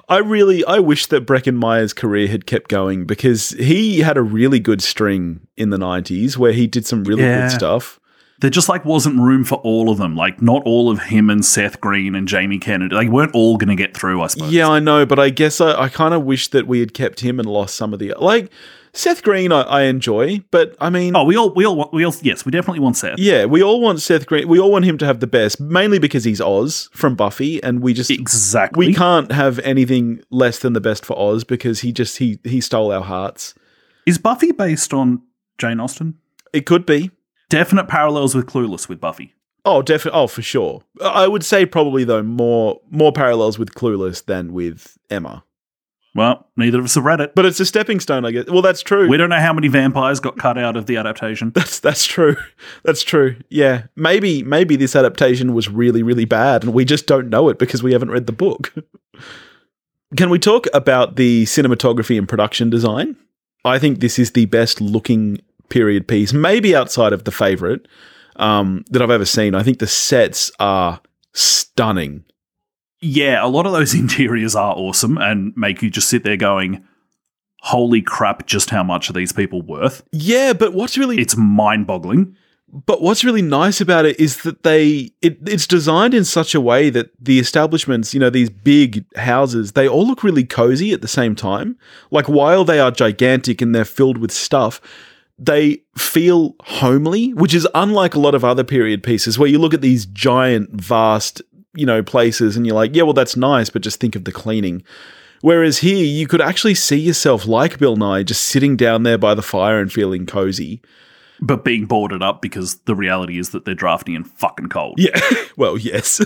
I 0.09 0.19
really 0.19 0.65
I 0.65 0.79
wish 0.79 1.07
that 1.07 1.27
Breckin 1.27 1.57
Meyer's 1.57 1.93
career 1.93 2.29
had 2.29 2.47
kept 2.47 2.69
going 2.71 3.05
because 3.05 3.51
he 3.51 4.01
had 4.01 4.17
a 4.17 4.23
really 4.23 4.59
good 4.61 4.83
string 4.83 5.47
in 5.57 5.71
the 5.71 5.77
90s 5.77 6.37
where 6.37 6.53
he 6.53 6.67
did 6.67 6.87
some 6.87 7.05
really 7.05 7.23
Yeah. 7.23 7.49
good 7.49 7.55
stuff. 7.55 7.99
There 8.41 8.51
just 8.51 8.69
like 8.69 8.85
wasn't 8.85 9.21
room 9.21 9.45
for 9.45 9.57
all 9.59 9.89
of 9.91 9.99
them. 9.99 10.17
Like 10.17 10.43
not 10.43 10.63
all 10.65 10.91
of 10.91 11.01
him 11.05 11.31
and 11.31 11.45
Seth 11.45 11.81
Green 11.81 12.15
and 12.17 12.27
Jamie 12.27 12.59
Kennedy. 12.59 12.97
They 12.97 13.09
weren't 13.09 13.35
all 13.35 13.57
going 13.57 13.69
to 13.69 13.81
get 13.81 13.97
through, 13.97 14.21
I 14.23 14.27
suppose. 14.29 14.53
Yeah, 14.53 14.69
I 14.69 14.81
know, 14.81 15.07
but 15.07 15.19
I 15.21 15.31
guess 15.31 15.61
I, 15.61 15.83
I 15.83 15.89
kind 15.89 16.13
of 16.13 16.25
wish 16.25 16.49
that 16.49 16.67
we 16.67 16.81
had 16.81 16.93
kept 16.93 17.21
him 17.21 17.39
and 17.39 17.49
lost 17.49 17.77
some 17.77 17.93
of 17.93 18.01
the 18.01 18.15
like 18.19 18.51
Seth 18.95 19.23
Green 19.23 19.53
I, 19.53 19.63
I 19.63 19.83
enjoy, 19.85 20.43
but 20.51 20.77
I 20.81 20.91
mean 20.91 21.17
Oh, 21.17 21.25
we 21.25 21.37
all, 21.37 21.55
we 21.55 21.65
all, 21.65 21.77
want, 21.77 21.93
we 21.95 22.05
all, 22.05 22.15
yes, 22.21 22.45
we 22.45 22.51
definitely 22.53 22.81
want 22.81 22.97
Seth. 22.97 23.19
yeah, 23.19 23.47
we 23.47 23.63
all 23.63 23.81
want 23.81 24.01
Seth 24.03 24.27
Green. 24.27 24.47
We 24.49 24.59
all 24.61 24.71
want 24.71 24.85
him 24.85 24.99
to 24.99 25.07
have 25.07 25.21
the 25.21 25.27
best, 25.27 25.61
mainly 25.61 25.99
because 25.99 26.25
he's 26.25 26.41
Oz 26.41 26.91
from 26.93 27.15
Buffy 27.15 27.63
and 27.63 27.81
we 27.83 27.95
just 27.95 28.11
Exactly. 28.11 28.89
we 28.89 28.95
can't 28.95 29.33
have 29.33 29.59
anything 29.61 30.21
less 30.31 30.59
than 30.59 30.75
the 30.75 30.81
best 30.81 31.07
for 31.07 31.19
Oz 31.19 31.43
because 31.45 31.81
he 31.81 31.93
just 31.93 32.19
he 32.19 32.39
he 32.45 32.61
stole 32.61 32.93
our 32.93 33.03
hearts. 33.03 33.55
Is 34.07 34.19
Buffy 34.19 34.53
based 34.53 34.93
on 34.93 35.23
Jane 35.59 35.81
Austen? 35.81 36.19
It 36.53 36.67
could 36.67 36.85
be. 36.85 37.11
Definite 37.49 37.89
parallels 37.89 38.35
with 38.35 38.47
Clueless 38.47 38.89
with 38.89 39.01
Buffy. 39.01 39.35
Oh, 39.65 39.81
definitely. 39.81 40.21
Oh, 40.21 40.27
for 40.27 40.43
sure. 40.43 40.83
I 41.03 41.29
would 41.29 41.45
say 41.45 41.65
probably 41.65 42.05
though 42.05 42.23
more 42.23 42.81
more 42.91 43.13
parallels 43.13 43.59
with 43.59 43.75
Clueless 43.75 44.25
than 44.25 44.53
with 44.53 44.99
Emma. 45.09 45.45
Well, 46.15 46.47
neither 46.57 46.79
of 46.79 46.85
us 46.85 46.95
have 46.95 47.05
read 47.05 47.21
it. 47.21 47.35
But 47.35 47.47
it's 47.47 47.61
a 47.61 47.65
stepping 47.65 47.99
stone, 47.99 48.27
I 48.27 48.33
guess. 48.33 48.45
Well, 48.47 48.61
that's 48.61 48.83
true. 48.83 49.09
We 49.09 49.17
don't 49.17 49.31
know 49.31 49.41
how 49.41 49.55
many 49.55 49.69
vampires 49.69 50.21
got 50.21 50.37
cut 50.37 50.59
out 50.59 50.77
of 50.77 50.87
the 50.87 50.97
adaptation. 50.97 51.51
that's 51.55 51.81
that's 51.81 52.05
true. 52.05 52.37
That's 52.85 53.03
true. 53.03 53.37
Yeah, 53.49 53.85
maybe 53.97 54.43
maybe 54.43 54.77
this 54.77 54.95
adaptation 54.95 55.55
was 55.55 55.69
really 55.69 56.03
really 56.03 56.27
bad, 56.27 56.65
and 56.65 56.75
we 56.75 56.85
just 56.85 57.07
don't 57.07 57.29
know 57.29 57.49
it 57.49 57.59
because 57.59 57.83
we 57.83 57.93
haven't 57.93 58.11
read 58.11 58.27
the 58.27 58.33
book. 58.33 58.75
Can 60.17 60.29
we 60.29 60.39
talk 60.39 60.67
about 60.75 61.17
the 61.17 61.45
cinematography 61.45 62.19
and 62.19 62.29
production 62.29 62.69
design? 62.69 63.17
I 63.65 63.79
think 63.79 64.01
this 64.01 64.19
is 64.19 64.33
the 64.33 64.45
best 64.47 64.81
looking 64.81 65.41
period 65.71 66.07
piece, 66.07 66.35
maybe 66.35 66.77
outside 66.77 67.15
of 67.15 67.25
the 67.25 67.31
favorite 67.31 67.89
um, 68.37 68.85
that 68.91 69.01
I've 69.01 69.11
ever 69.11 69.25
seen. 69.25 69.55
I 69.55 69.63
think 69.63 69.79
the 69.79 69.87
sets 69.87 70.51
are 70.59 71.01
stunning. 71.33 72.25
Yeah, 73.03 73.45
a 73.45 73.49
lot 73.49 73.67
of 73.67 73.73
those 73.73 73.95
interiors 73.99 74.57
are 74.57 74.75
awesome 74.75 75.19
and 75.19 75.53
make 75.57 75.83
you 75.83 75.91
just 75.91 76.09
sit 76.09 76.25
there 76.25 76.37
going, 76.37 76.85
holy 77.61 78.03
crap, 78.03 78.47
just 78.47 78.71
how 78.71 78.83
much 78.83 79.11
are 79.11 79.13
these 79.13 79.33
people 79.33 79.63
worth? 79.63 80.03
Yeah, 80.13 80.53
but 80.53 80.73
what's 80.73 80.97
really 80.97 81.19
It's 81.19 81.37
mind 81.37 81.87
boggling. 81.87 82.37
But 82.75 83.03
what's 83.03 83.23
really 83.23 83.43
nice 83.43 83.83
about 83.83 84.07
it 84.07 84.19
is 84.19 84.45
that 84.45 84.63
they 84.63 85.11
it, 85.21 85.37
it's 85.47 85.67
designed 85.67 86.15
in 86.15 86.25
such 86.25 86.55
a 86.55 86.61
way 86.61 86.89
that 86.89 87.11
the 87.21 87.39
establishments, 87.39 88.15
you 88.15 88.21
know, 88.21 88.31
these 88.31 88.49
big 88.49 89.05
houses, 89.15 89.73
they 89.73 89.87
all 89.87 90.07
look 90.07 90.23
really 90.23 90.45
cozy 90.45 90.93
at 90.93 91.03
the 91.03 91.09
same 91.09 91.37
time. 91.37 91.77
Like 92.11 92.31
while 92.31 92.65
they 92.65 92.81
are 92.81 92.91
gigantic 92.91 93.61
and 93.61 93.75
they're 93.75 93.85
filled 93.85 94.17
with 94.17 94.33
stuff, 94.33 94.81
they 95.39 95.83
feel 95.99 96.55
homely, 96.63 97.35
which 97.35 97.53
is 97.53 97.69
unlike 97.75 98.15
a 98.15 98.21
lot 98.21 98.35
of 98.35 98.43
other 98.43 98.65
period 98.65 99.03
pieces 99.03 99.39
where 99.39 99.49
you 99.49 99.59
look 99.59 99.75
at 99.75 99.83
these 99.83 100.07
giant, 100.07 100.71
vast, 100.71 101.43
you 101.75 101.87
know, 101.87 102.03
places 102.03 102.57
and 102.57 102.67
you're 102.67 102.77
like, 102.77 102.95
yeah, 102.95 103.03
well, 103.03 103.13
that's 103.13 103.37
nice, 103.37 103.71
but 103.71 103.83
just 103.83 104.01
think 104.01 104.17
of 104.17 104.25
the 104.25 104.33
cleaning. 104.33 104.83
Whereas 105.41 105.79
here, 105.79 106.05
you 106.05 106.27
could 106.29 106.41
actually 106.41 106.77
see 106.77 106.99
yourself 106.99 107.47
like 107.47 107.79
Bill 107.79 107.97
Nighy, 107.97 108.25
just 108.25 108.45
sitting 108.45 108.77
down 108.77 109.03
there 109.03 109.19
by 109.19 109.35
the 109.35 109.43
fire 109.43 109.81
and 109.81 109.93
feeling 109.93 110.25
cozy. 110.25 110.81
But 111.45 111.65
being 111.65 111.87
boarded 111.87 112.23
up 112.23 112.41
because 112.41 112.77
the 112.83 112.95
reality 112.95 113.37
is 113.37 113.51
that 113.51 113.65
they're 113.65 113.75
drafty 113.75 114.15
and 114.15 114.25
fucking 114.25 114.69
cold. 114.69 114.95
Yeah, 114.99 115.19
well, 115.57 115.77
yes. 115.77 116.25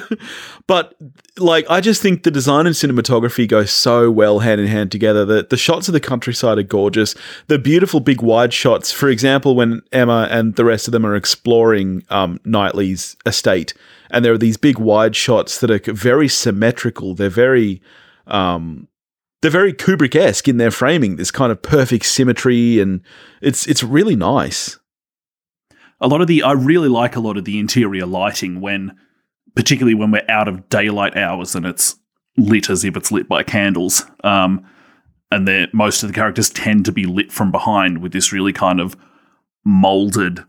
but 0.67 0.95
like 1.39 1.65
I 1.71 1.81
just 1.81 2.03
think 2.03 2.23
the 2.23 2.31
design 2.31 2.67
and 2.67 2.75
cinematography 2.75 3.49
go 3.49 3.65
so 3.65 4.11
well 4.11 4.41
hand 4.41 4.61
in 4.61 4.67
hand 4.67 4.93
together 4.93 5.25
that 5.25 5.49
the 5.49 5.57
shots 5.57 5.89
of 5.89 5.95
the 5.95 6.01
countryside 6.01 6.59
are 6.59 6.63
gorgeous. 6.63 7.15
The 7.47 7.59
beautiful 7.59 8.01
big 8.01 8.21
wide 8.21 8.53
shots, 8.53 8.93
for 8.93 9.09
example, 9.09 9.57
when 9.57 9.81
Emma 9.91 10.29
and 10.31 10.55
the 10.57 10.67
rest 10.67 10.87
of 10.87 10.93
them 10.93 11.07
are 11.07 11.17
exploring 11.17 12.05
um, 12.11 12.39
Knightley's 12.45 13.17
estate, 13.25 13.73
and 14.11 14.25
there 14.25 14.33
are 14.33 14.39
these 14.39 14.57
big 14.57 14.79
wide 14.79 15.17
shots 15.17 15.61
that 15.61 15.71
are 15.71 15.93
very 15.93 16.29
symmetrical. 16.29 17.15
They're 17.15 17.29
very 17.31 17.83
um, 18.27 18.89
they're 19.43 19.51
very 19.51 19.73
Kubrick-esque 19.73 20.49
in 20.49 20.57
their 20.57 20.71
framing. 20.71 21.17
This 21.17 21.31
kind 21.31 21.53
of 21.53 21.63
perfect 21.63 22.07
symmetry, 22.07 22.81
and 22.81 23.01
it's 23.41 23.67
it's 23.67 23.83
really 23.83 24.17
nice. 24.17 24.79
A 26.01 26.09
lot 26.09 26.21
of 26.21 26.27
the, 26.27 26.43
I 26.43 26.53
really 26.53 26.89
like 26.89 27.17
a 27.17 27.21
lot 27.21 27.37
of 27.37 27.45
the 27.45 27.59
interior 27.59 28.05
lighting 28.05 28.61
when, 28.61 28.97
particularly 29.55 29.95
when 29.95 30.11
we're 30.11 30.27
out 30.29 30.47
of 30.47 30.69
daylight 30.69 31.17
hours 31.17 31.55
and 31.55 31.65
it's 31.65 31.97
lit 32.37 32.69
as 32.69 32.85
if 32.85 32.97
it's 32.97 33.11
lit 33.11 33.29
by 33.29 33.43
candles. 33.43 34.05
Um, 34.23 34.67
and 35.31 35.49
most 35.73 36.03
of 36.03 36.09
the 36.09 36.15
characters 36.15 36.51
tend 36.51 36.85
to 36.85 36.93
be 36.93 37.05
lit 37.05 37.33
from 37.33 37.51
behind 37.51 38.03
with 38.03 38.13
this 38.13 38.33
really 38.33 38.53
kind 38.53 38.79
of 38.79 38.95
molded 39.65 40.45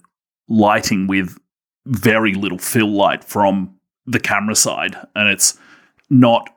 lighting 0.49 1.07
with 1.07 1.37
very 1.87 2.33
little 2.33 2.57
fill 2.57 2.91
light 2.91 3.23
from 3.23 3.75
the 4.05 4.19
camera 4.19 4.55
side. 4.55 4.95
And 5.15 5.29
it's 5.29 5.57
not, 6.09 6.49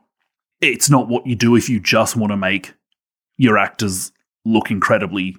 it's 0.60 0.90
not 0.90 1.08
what 1.08 1.26
you 1.26 1.34
do 1.36 1.56
if 1.56 1.68
you 1.68 1.80
just 1.80 2.16
want 2.16 2.32
to 2.32 2.36
make 2.36 2.74
your 3.36 3.58
actors 3.58 4.12
look 4.44 4.70
incredibly 4.70 5.36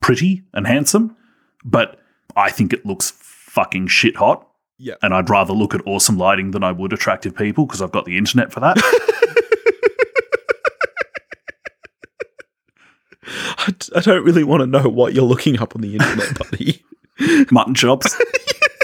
pretty 0.00 0.42
and 0.54 0.66
handsome. 0.66 1.16
But 1.64 1.98
I 2.36 2.50
think 2.50 2.72
it 2.72 2.86
looks 2.86 3.12
fucking 3.16 3.88
shit 3.88 4.16
hot. 4.16 4.46
Yeah. 4.78 4.94
And 5.02 5.12
I'd 5.12 5.28
rather 5.28 5.52
look 5.52 5.74
at 5.74 5.86
awesome 5.86 6.16
lighting 6.16 6.52
than 6.52 6.64
I 6.64 6.72
would 6.72 6.92
attractive 6.92 7.36
people 7.36 7.66
because 7.66 7.82
I've 7.82 7.92
got 7.92 8.06
the 8.06 8.16
internet 8.16 8.50
for 8.50 8.60
that. 8.60 8.78
I, 13.58 13.70
d- 13.78 13.92
I 13.94 14.00
don't 14.00 14.24
really 14.24 14.44
want 14.44 14.60
to 14.62 14.66
know 14.66 14.88
what 14.88 15.12
you're 15.12 15.24
looking 15.24 15.60
up 15.60 15.76
on 15.76 15.82
the 15.82 15.92
internet, 15.94 16.38
buddy. 16.38 16.82
Mutton 17.50 17.74
chops. 17.74 18.18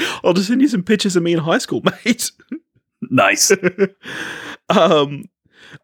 I'll 0.24 0.32
just 0.32 0.48
send 0.48 0.60
you 0.62 0.68
some 0.68 0.82
pictures 0.82 1.16
of 1.16 1.22
me 1.22 1.32
in 1.32 1.38
high 1.40 1.58
school, 1.58 1.82
mate. 2.04 2.30
nice. 3.02 3.50
um, 4.68 5.24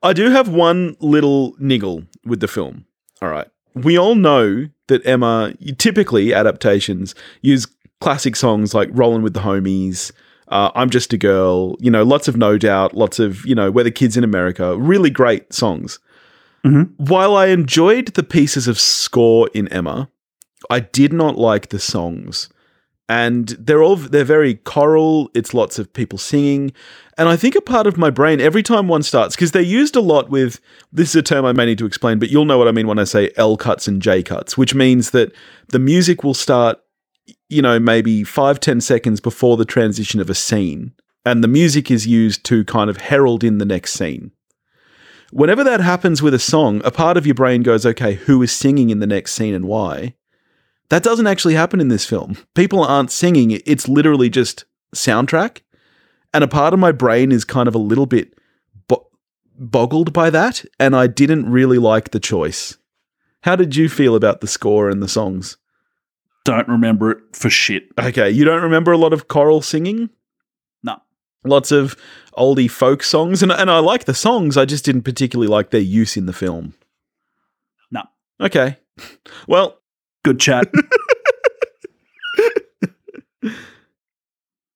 I 0.02 0.12
do 0.12 0.30
have 0.30 0.48
one 0.48 0.96
little 1.00 1.54
niggle 1.58 2.04
with 2.24 2.40
the 2.40 2.48
film. 2.48 2.86
All 3.22 3.28
right. 3.28 3.48
We 3.74 3.98
all 3.98 4.14
know 4.14 4.68
that 4.88 5.06
Emma, 5.06 5.52
typically 5.78 6.32
adaptations 6.32 7.14
use 7.42 7.66
classic 8.00 8.36
songs 8.36 8.74
like 8.74 8.88
Rollin' 8.92 9.22
with 9.22 9.34
the 9.34 9.40
Homies, 9.40 10.12
uh, 10.48 10.70
I'm 10.74 10.90
Just 10.90 11.12
a 11.12 11.18
Girl, 11.18 11.76
you 11.80 11.90
know, 11.90 12.02
lots 12.04 12.28
of 12.28 12.36
No 12.36 12.56
Doubt, 12.56 12.94
lots 12.94 13.18
of, 13.18 13.44
you 13.44 13.54
know, 13.54 13.70
We're 13.70 13.84
the 13.84 13.90
Kids 13.90 14.16
in 14.16 14.24
America, 14.24 14.76
really 14.76 15.10
great 15.10 15.52
songs. 15.52 15.98
Mhm. 16.64 16.90
While 16.96 17.36
I 17.36 17.46
enjoyed 17.46 18.08
the 18.08 18.22
pieces 18.22 18.68
of 18.68 18.78
score 18.78 19.48
in 19.54 19.68
Emma, 19.68 20.08
I 20.70 20.80
did 20.80 21.12
not 21.12 21.36
like 21.36 21.68
the 21.68 21.78
songs. 21.78 22.48
And 23.08 23.50
they're 23.50 23.82
all 23.82 23.96
they're 23.96 24.24
very 24.24 24.54
choral, 24.54 25.30
it's 25.32 25.54
lots 25.54 25.78
of 25.78 25.92
people 25.92 26.18
singing. 26.18 26.72
And 27.16 27.28
I 27.28 27.36
think 27.36 27.54
a 27.54 27.60
part 27.60 27.86
of 27.86 27.96
my 27.96 28.10
brain, 28.10 28.40
every 28.40 28.64
time 28.64 28.88
one 28.88 29.04
starts, 29.04 29.36
because 29.36 29.52
they're 29.52 29.62
used 29.62 29.94
a 29.94 30.00
lot 30.00 30.28
with 30.28 30.60
this 30.92 31.10
is 31.10 31.16
a 31.16 31.22
term 31.22 31.44
I 31.44 31.52
may 31.52 31.66
need 31.66 31.78
to 31.78 31.86
explain, 31.86 32.18
but 32.18 32.30
you'll 32.30 32.44
know 32.44 32.58
what 32.58 32.66
I 32.68 32.72
mean 32.72 32.88
when 32.88 32.98
I 32.98 33.04
say 33.04 33.30
L 33.36 33.56
cuts 33.56 33.86
and 33.86 34.02
J 34.02 34.24
cuts, 34.24 34.58
which 34.58 34.74
means 34.74 35.12
that 35.12 35.32
the 35.68 35.78
music 35.78 36.24
will 36.24 36.34
start, 36.34 36.80
you 37.48 37.62
know, 37.62 37.78
maybe 37.78 38.24
five, 38.24 38.58
ten 38.58 38.80
seconds 38.80 39.20
before 39.20 39.56
the 39.56 39.64
transition 39.64 40.20
of 40.20 40.28
a 40.28 40.34
scene. 40.34 40.92
And 41.24 41.44
the 41.44 41.48
music 41.48 41.90
is 41.90 42.06
used 42.08 42.44
to 42.46 42.64
kind 42.64 42.90
of 42.90 42.96
herald 42.96 43.44
in 43.44 43.58
the 43.58 43.64
next 43.64 43.92
scene. 43.92 44.32
Whenever 45.30 45.64
that 45.64 45.80
happens 45.80 46.22
with 46.22 46.34
a 46.34 46.38
song, 46.38 46.80
a 46.84 46.90
part 46.90 47.16
of 47.16 47.26
your 47.26 47.34
brain 47.34 47.62
goes, 47.62 47.86
okay, 47.86 48.14
who 48.14 48.42
is 48.42 48.52
singing 48.52 48.90
in 48.90 49.00
the 49.00 49.06
next 49.06 49.32
scene 49.32 49.54
and 49.54 49.64
why? 49.64 50.14
That 50.88 51.02
doesn't 51.02 51.26
actually 51.26 51.54
happen 51.54 51.80
in 51.80 51.88
this 51.88 52.04
film. 52.04 52.36
People 52.54 52.84
aren't 52.84 53.10
singing, 53.10 53.50
it's 53.50 53.88
literally 53.88 54.30
just 54.30 54.64
soundtrack. 54.94 55.62
And 56.32 56.44
a 56.44 56.48
part 56.48 56.74
of 56.74 56.80
my 56.80 56.92
brain 56.92 57.32
is 57.32 57.44
kind 57.44 57.66
of 57.68 57.74
a 57.74 57.78
little 57.78 58.06
bit 58.06 58.34
bo- 58.88 59.08
boggled 59.58 60.12
by 60.12 60.30
that, 60.30 60.64
and 60.78 60.94
I 60.94 61.06
didn't 61.06 61.50
really 61.50 61.78
like 61.78 62.10
the 62.10 62.20
choice. 62.20 62.76
How 63.42 63.56
did 63.56 63.76
you 63.76 63.88
feel 63.88 64.14
about 64.14 64.40
the 64.40 64.46
score 64.46 64.90
and 64.90 65.02
the 65.02 65.08
songs? 65.08 65.56
Don't 66.44 66.68
remember 66.68 67.10
it 67.10 67.18
for 67.32 67.50
shit. 67.50 67.88
Okay, 67.98 68.30
you 68.30 68.44
don't 68.44 68.62
remember 68.62 68.92
a 68.92 68.98
lot 68.98 69.12
of 69.12 69.28
choral 69.28 69.62
singing? 69.62 70.10
No. 70.82 70.98
Lots 71.44 71.72
of 71.72 71.96
oldie 72.36 72.70
folk 72.70 73.02
songs, 73.02 73.42
and, 73.42 73.50
and 73.50 73.70
I 73.70 73.78
like 73.78 74.04
the 74.04 74.14
songs, 74.14 74.56
I 74.56 74.64
just 74.64 74.84
didn't 74.84 75.02
particularly 75.02 75.48
like 75.48 75.70
their 75.70 75.80
use 75.80 76.16
in 76.16 76.26
the 76.26 76.32
film. 76.32 76.74
No. 77.90 78.02
Okay. 78.40 78.76
Well, 79.46 79.78
Good 80.26 80.40
chat. 80.40 80.66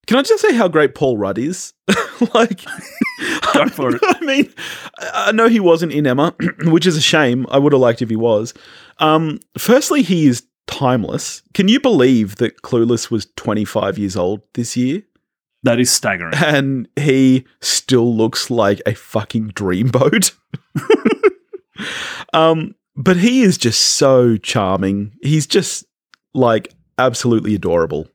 Can 0.06 0.18
I 0.18 0.22
just 0.22 0.40
say 0.40 0.54
how 0.54 0.68
great 0.68 0.94
Paul 0.94 1.18
Rudd 1.18 1.38
is? 1.38 1.72
like, 2.34 2.60
Go 3.52 3.66
for 3.66 3.96
it. 3.96 4.00
I 4.00 4.20
mean, 4.24 4.54
I 5.12 5.32
know 5.32 5.48
he 5.48 5.58
wasn't 5.58 5.90
in 5.90 6.06
Emma, 6.06 6.36
which 6.66 6.86
is 6.86 6.96
a 6.96 7.00
shame. 7.00 7.48
I 7.50 7.58
would 7.58 7.72
have 7.72 7.80
liked 7.80 8.00
if 8.00 8.10
he 8.10 8.14
was. 8.14 8.54
Um, 8.98 9.40
firstly, 9.58 10.02
he 10.02 10.28
is 10.28 10.44
timeless. 10.68 11.42
Can 11.52 11.66
you 11.66 11.80
believe 11.80 12.36
that 12.36 12.62
Clueless 12.62 13.10
was 13.10 13.26
25 13.36 13.98
years 13.98 14.16
old 14.16 14.42
this 14.54 14.76
year? 14.76 15.02
that 15.64 15.80
is 15.80 15.90
staggering. 15.90 16.34
And 16.36 16.88
he 16.94 17.44
still 17.60 18.14
looks 18.16 18.50
like 18.50 18.80
a 18.86 18.94
fucking 18.94 19.48
dreamboat. 19.50 20.32
um, 22.32 22.76
but 23.02 23.16
he 23.16 23.42
is 23.42 23.56
just 23.58 23.80
so 23.80 24.36
charming. 24.36 25.12
He's 25.22 25.46
just 25.46 25.84
like 26.34 26.72
absolutely 26.98 27.54
adorable. 27.54 28.08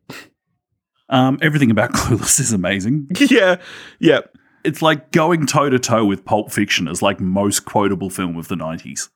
Um, 1.09 1.37
everything 1.41 1.71
about 1.71 1.91
Clueless 1.93 2.39
is 2.39 2.53
amazing. 2.53 3.07
yeah, 3.19 3.57
yeah. 3.99 4.21
It's 4.63 4.81
like 4.81 5.11
going 5.11 5.45
toe 5.45 5.69
to 5.69 5.77
toe 5.79 6.05
with 6.05 6.25
Pulp 6.25 6.51
Fiction 6.51 6.87
as 6.87 7.01
like 7.01 7.19
most 7.19 7.65
quotable 7.65 8.09
film 8.09 8.37
of 8.37 8.47
the 8.47 8.55
nineties. 8.55 9.09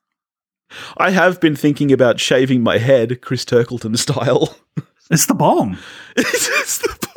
I 0.96 1.10
have 1.10 1.40
been 1.40 1.56
thinking 1.56 1.90
about 1.90 2.20
shaving 2.20 2.62
my 2.62 2.78
head, 2.78 3.20
Chris 3.22 3.44
Turkleton 3.44 3.96
style. 3.96 4.56
It's 5.12 5.26
the 5.26 5.34
bomb. 5.34 5.76
It's 6.16 6.78
the- 6.78 7.10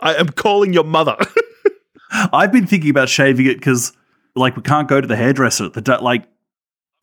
I 0.00 0.14
am 0.14 0.30
calling 0.30 0.72
your 0.72 0.84
mother. 0.84 1.16
I've 2.10 2.50
been 2.50 2.66
thinking 2.66 2.88
about 2.88 3.10
shaving 3.10 3.44
it 3.44 3.56
because 3.56 3.92
like 4.34 4.56
we 4.56 4.62
can't 4.62 4.88
go 4.88 5.02
to 5.02 5.06
the 5.06 5.16
hairdresser. 5.16 5.68
The 5.68 5.98
like 6.00 6.24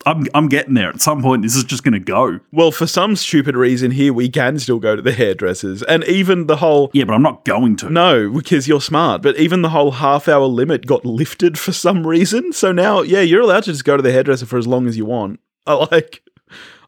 I'm 0.08 0.26
I'm 0.34 0.48
getting 0.48 0.74
there. 0.74 0.90
At 0.90 1.02
some 1.02 1.22
point, 1.22 1.42
this 1.42 1.56
is 1.56 1.66
just 1.66 1.84
going 1.84 1.94
to 1.94 2.00
go. 2.00 2.40
well, 2.54 2.72
for 2.72 2.88
some 2.88 3.16
stupid 3.16 3.56
reason 3.56 3.92
here, 3.92 4.14
we 4.14 4.30
can 4.30 4.58
still 4.58 4.80
go 4.80 4.96
to 4.96 5.02
the 5.02 5.12
hairdressers. 5.12 5.84
And 5.84 6.04
even 6.06 6.48
the 6.48 6.56
whole. 6.58 6.90
Yeah, 6.94 7.04
but 7.04 7.14
I'm 7.14 7.22
not 7.22 7.44
going 7.44 7.76
to. 7.78 7.90
No, 7.90 8.32
because 8.32 8.68
you're 8.68 8.82
smart. 8.82 9.22
But 9.22 9.38
even 9.38 9.62
the 9.64 9.70
whole 9.70 9.92
half 9.92 10.30
hour 10.30 10.46
limit 10.46 10.86
got 10.86 11.06
lifted 11.06 11.60
for 11.60 11.74
some 11.74 12.08
reason. 12.08 12.54
So 12.54 12.72
now, 12.72 13.02
yeah, 13.02 13.20
you're 13.20 13.42
allowed 13.42 13.64
to 13.64 13.72
just 13.72 13.84
go 13.84 13.98
to 13.98 14.04
the 14.04 14.14
hairdresser 14.14 14.46
for 14.46 14.58
as 14.58 14.66
long 14.66 14.88
as 14.88 14.96
you 14.96 15.06
want. 15.06 15.42
I 15.66 15.74
like. 15.74 16.24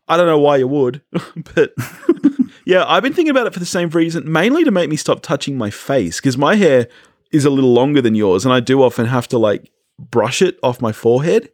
I 0.07 0.17
don't 0.17 0.25
know 0.25 0.39
why 0.39 0.57
you 0.57 0.67
would, 0.67 1.01
but 1.53 1.73
yeah, 2.65 2.83
I've 2.87 3.03
been 3.03 3.13
thinking 3.13 3.29
about 3.29 3.45
it 3.45 3.53
for 3.53 3.59
the 3.59 3.65
same 3.65 3.89
reason, 3.89 4.31
mainly 4.31 4.63
to 4.63 4.71
make 4.71 4.89
me 4.89 4.95
stop 4.95 5.21
touching 5.21 5.57
my 5.57 5.69
face 5.69 6.19
because 6.19 6.37
my 6.37 6.55
hair 6.55 6.87
is 7.31 7.45
a 7.45 7.51
little 7.51 7.73
longer 7.73 8.01
than 8.01 8.15
yours, 8.15 8.43
and 8.43 8.53
I 8.53 8.59
do 8.59 8.81
often 8.81 9.05
have 9.05 9.27
to 9.27 9.37
like 9.37 9.69
brush 9.99 10.41
it 10.41 10.57
off 10.63 10.81
my 10.81 10.91
forehead. 10.91 11.51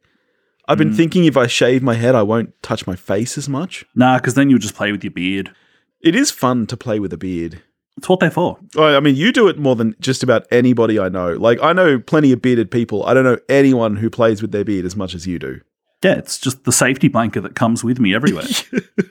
I've 0.67 0.77
been 0.77 0.93
thinking 0.93 1.25
if 1.25 1.37
I 1.37 1.47
shave 1.47 1.83
my 1.83 1.93
head, 1.93 2.15
I 2.15 2.23
won't 2.23 2.59
touch 2.63 2.87
my 2.87 2.95
face 2.95 3.37
as 3.37 3.47
much. 3.47 3.85
Nah, 3.93 4.17
because 4.17 4.33
then 4.33 4.49
you'll 4.49 4.59
just 4.59 4.75
play 4.75 4.91
with 4.91 5.03
your 5.03 5.11
beard. 5.11 5.53
It 6.01 6.15
is 6.15 6.31
fun 6.31 6.67
to 6.67 6.77
play 6.77 6.99
with 6.99 7.13
a 7.13 7.17
beard. 7.17 7.61
It's 7.97 8.09
what 8.09 8.19
they're 8.19 8.31
for. 8.31 8.59
I 8.77 8.99
mean, 8.99 9.15
you 9.15 9.31
do 9.31 9.47
it 9.47 9.57
more 9.57 9.75
than 9.75 9.95
just 9.99 10.21
about 10.21 10.45
anybody 10.51 10.99
I 10.99 11.07
know. 11.07 11.33
Like, 11.33 11.61
I 11.61 11.71
know 11.71 11.99
plenty 11.99 12.31
of 12.31 12.41
bearded 12.41 12.69
people. 12.69 13.05
I 13.05 13.13
don't 13.13 13.23
know 13.23 13.39
anyone 13.47 13.95
who 13.95 14.09
plays 14.09 14.41
with 14.41 14.51
their 14.51 14.65
beard 14.65 14.85
as 14.85 14.95
much 14.95 15.15
as 15.15 15.25
you 15.25 15.39
do. 15.39 15.61
Yeah, 16.03 16.15
it's 16.15 16.37
just 16.37 16.65
the 16.65 16.71
safety 16.71 17.07
blanket 17.07 17.41
that 17.41 17.55
comes 17.55 17.83
with 17.83 17.99
me 17.99 18.13
everywhere. 18.13 18.45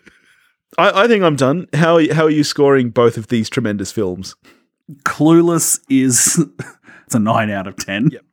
I, 0.78 1.04
I 1.04 1.08
think 1.08 1.24
I'm 1.24 1.36
done. 1.36 1.66
How 1.72 1.96
are, 1.96 2.14
how 2.14 2.24
are 2.24 2.30
you 2.30 2.44
scoring 2.44 2.90
both 2.90 3.16
of 3.16 3.28
these 3.28 3.48
tremendous 3.48 3.90
films? 3.90 4.36
Clueless 5.04 5.80
is 5.88 6.38
it's 7.06 7.14
a 7.14 7.18
nine 7.18 7.50
out 7.50 7.66
of 7.66 7.76
ten. 7.76 8.10
Yep. 8.10 8.24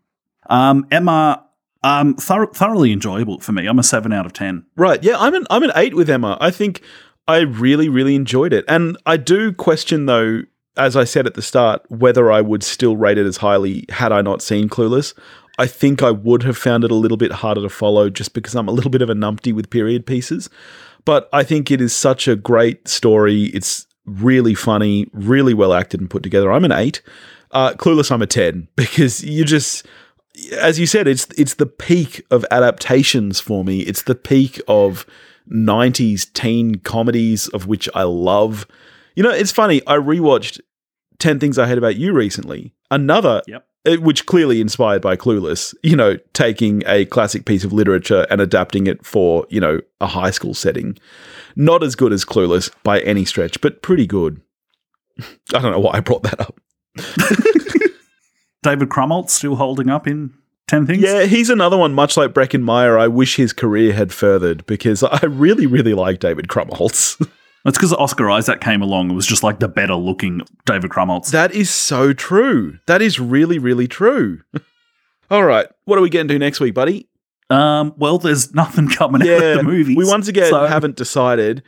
Um, 0.49 0.85
Emma, 0.91 1.45
um, 1.83 2.15
thor- 2.15 2.53
thoroughly 2.53 2.91
enjoyable 2.91 3.39
for 3.39 3.51
me. 3.51 3.67
I'm 3.67 3.79
a 3.79 3.83
seven 3.83 4.13
out 4.13 4.25
of 4.25 4.33
ten. 4.33 4.65
Right. 4.75 5.03
Yeah, 5.03 5.17
I'm 5.17 5.33
an 5.33 5.45
I'm 5.49 5.63
an 5.63 5.71
eight 5.75 5.95
with 5.95 6.09
Emma. 6.09 6.37
I 6.39 6.51
think 6.51 6.81
I 7.27 7.39
really, 7.39 7.89
really 7.89 8.15
enjoyed 8.15 8.53
it. 8.53 8.65
And 8.67 8.97
I 9.05 9.17
do 9.17 9.53
question 9.53 10.05
though, 10.05 10.41
as 10.77 10.95
I 10.95 11.03
said 11.03 11.25
at 11.27 11.33
the 11.33 11.41
start, 11.41 11.83
whether 11.89 12.31
I 12.31 12.41
would 12.41 12.63
still 12.63 12.97
rate 12.97 13.17
it 13.17 13.25
as 13.25 13.37
highly 13.37 13.85
had 13.89 14.11
I 14.11 14.21
not 14.21 14.41
seen 14.41 14.69
Clueless. 14.69 15.13
I 15.57 15.67
think 15.67 16.01
I 16.01 16.11
would 16.11 16.43
have 16.43 16.57
found 16.57 16.83
it 16.83 16.91
a 16.91 16.95
little 16.95 17.17
bit 17.17 17.31
harder 17.31 17.61
to 17.61 17.69
follow 17.69 18.09
just 18.09 18.33
because 18.33 18.55
I'm 18.55 18.67
a 18.67 18.71
little 18.71 18.89
bit 18.89 19.01
of 19.01 19.09
a 19.09 19.13
numpty 19.13 19.53
with 19.53 19.69
period 19.69 20.05
pieces. 20.05 20.49
But 21.05 21.29
I 21.33 21.43
think 21.43 21.71
it 21.71 21.81
is 21.81 21.95
such 21.95 22.27
a 22.27 22.35
great 22.35 22.87
story. 22.87 23.45
It's 23.45 23.85
really 24.05 24.55
funny, 24.55 25.07
really 25.13 25.53
well 25.53 25.73
acted 25.73 25.99
and 25.99 26.09
put 26.09 26.23
together. 26.23 26.51
I'm 26.51 26.65
an 26.65 26.71
eight. 26.71 27.01
Uh, 27.51 27.73
Clueless, 27.73 28.11
I'm 28.11 28.21
a 28.21 28.27
ten 28.27 28.69
because 28.75 29.23
you 29.23 29.43
just, 29.45 29.85
as 30.57 30.79
you 30.79 30.85
said, 30.85 31.07
it's 31.07 31.27
it's 31.37 31.55
the 31.55 31.65
peak 31.65 32.25
of 32.31 32.45
adaptations 32.51 33.39
for 33.39 33.63
me. 33.63 33.81
It's 33.81 34.03
the 34.03 34.15
peak 34.15 34.61
of 34.67 35.05
'90s 35.51 36.31
teen 36.33 36.75
comedies 36.75 37.47
of 37.49 37.67
which 37.67 37.89
I 37.93 38.03
love. 38.03 38.65
You 39.15 39.23
know, 39.23 39.31
it's 39.31 39.51
funny. 39.51 39.81
I 39.87 39.95
rewatched 39.97 40.59
Ten 41.19 41.39
Things 41.39 41.57
I 41.59 41.67
Hate 41.67 41.77
About 41.77 41.95
You 41.97 42.13
recently. 42.13 42.73
Another 42.89 43.41
Yep. 43.47 43.65
uh, 43.85 43.95
which 43.97 44.25
clearly 44.25 44.61
inspired 44.61 45.01
by 45.01 45.15
Clueless, 45.15 45.73
you 45.83 45.95
know, 45.95 46.17
taking 46.33 46.83
a 46.85 47.05
classic 47.05 47.45
piece 47.45 47.63
of 47.63 47.73
literature 47.73 48.25
and 48.29 48.39
adapting 48.41 48.87
it 48.87 49.05
for, 49.05 49.45
you 49.49 49.59
know, 49.59 49.81
a 49.99 50.07
high 50.07 50.31
school 50.31 50.53
setting. 50.53 50.97
Not 51.55 51.83
as 51.83 51.95
good 51.95 52.13
as 52.13 52.25
Clueless 52.25 52.71
by 52.83 52.99
any 53.01 53.25
stretch, 53.25 53.59
but 53.61 53.81
pretty 53.81 54.07
good. 54.07 54.41
I 55.19 55.59
don't 55.59 55.71
know 55.71 55.79
why 55.79 55.97
I 55.97 55.99
brought 55.99 56.23
that 56.23 56.39
up. 56.39 56.59
David 58.63 58.89
Krumholtz 58.89 59.29
still 59.31 59.55
holding 59.55 59.89
up 59.89 60.07
in 60.07 60.33
ten 60.67 60.85
things. 60.85 61.01
Yeah, 61.01 61.23
he's 61.23 61.49
another 61.49 61.77
one, 61.77 61.93
much 61.93 62.17
like 62.17 62.31
Breckin 62.33 62.61
Meyer. 62.61 62.97
I 62.97 63.07
wish 63.07 63.35
his 63.35 63.53
career 63.53 63.93
had 63.93 64.11
furthered 64.13 64.65
because 64.65 65.03
I 65.03 65.19
really, 65.25 65.65
really 65.65 65.93
like 65.93 66.19
David 66.19 66.47
Krumholtz. 66.47 67.17
That's 67.63 67.77
because 67.77 67.93
Oscar 67.93 68.29
Isaac 68.31 68.59
came 68.59 68.81
along 68.81 69.07
and 69.07 69.15
was 69.15 69.27
just 69.27 69.43
like 69.43 69.59
the 69.59 69.67
better 69.67 69.93
looking 69.95 70.41
David 70.65 70.89
Krumholtz. 70.89 71.29
that 71.31 71.53
is 71.53 71.69
so 71.69 72.11
true. 72.11 72.79
That 72.87 73.01
is 73.03 73.19
really, 73.19 73.59
really 73.59 73.87
true. 73.87 74.41
All 75.31 75.43
right, 75.43 75.67
what 75.85 75.97
are 75.97 76.01
we 76.01 76.09
getting 76.09 76.27
to 76.27 76.33
do 76.33 76.39
next 76.39 76.59
week, 76.59 76.73
buddy? 76.73 77.07
Um, 77.51 77.93
well, 77.97 78.17
there's 78.17 78.53
nothing 78.55 78.87
coming 78.89 79.21
out 79.21 79.27
Yeah, 79.27 79.33
of 79.51 79.57
the 79.57 79.63
movies. 79.63 79.95
we 79.95 80.05
once 80.05 80.27
again 80.27 80.49
so 80.49 80.65
haven't 80.65 80.95
decided, 80.95 81.63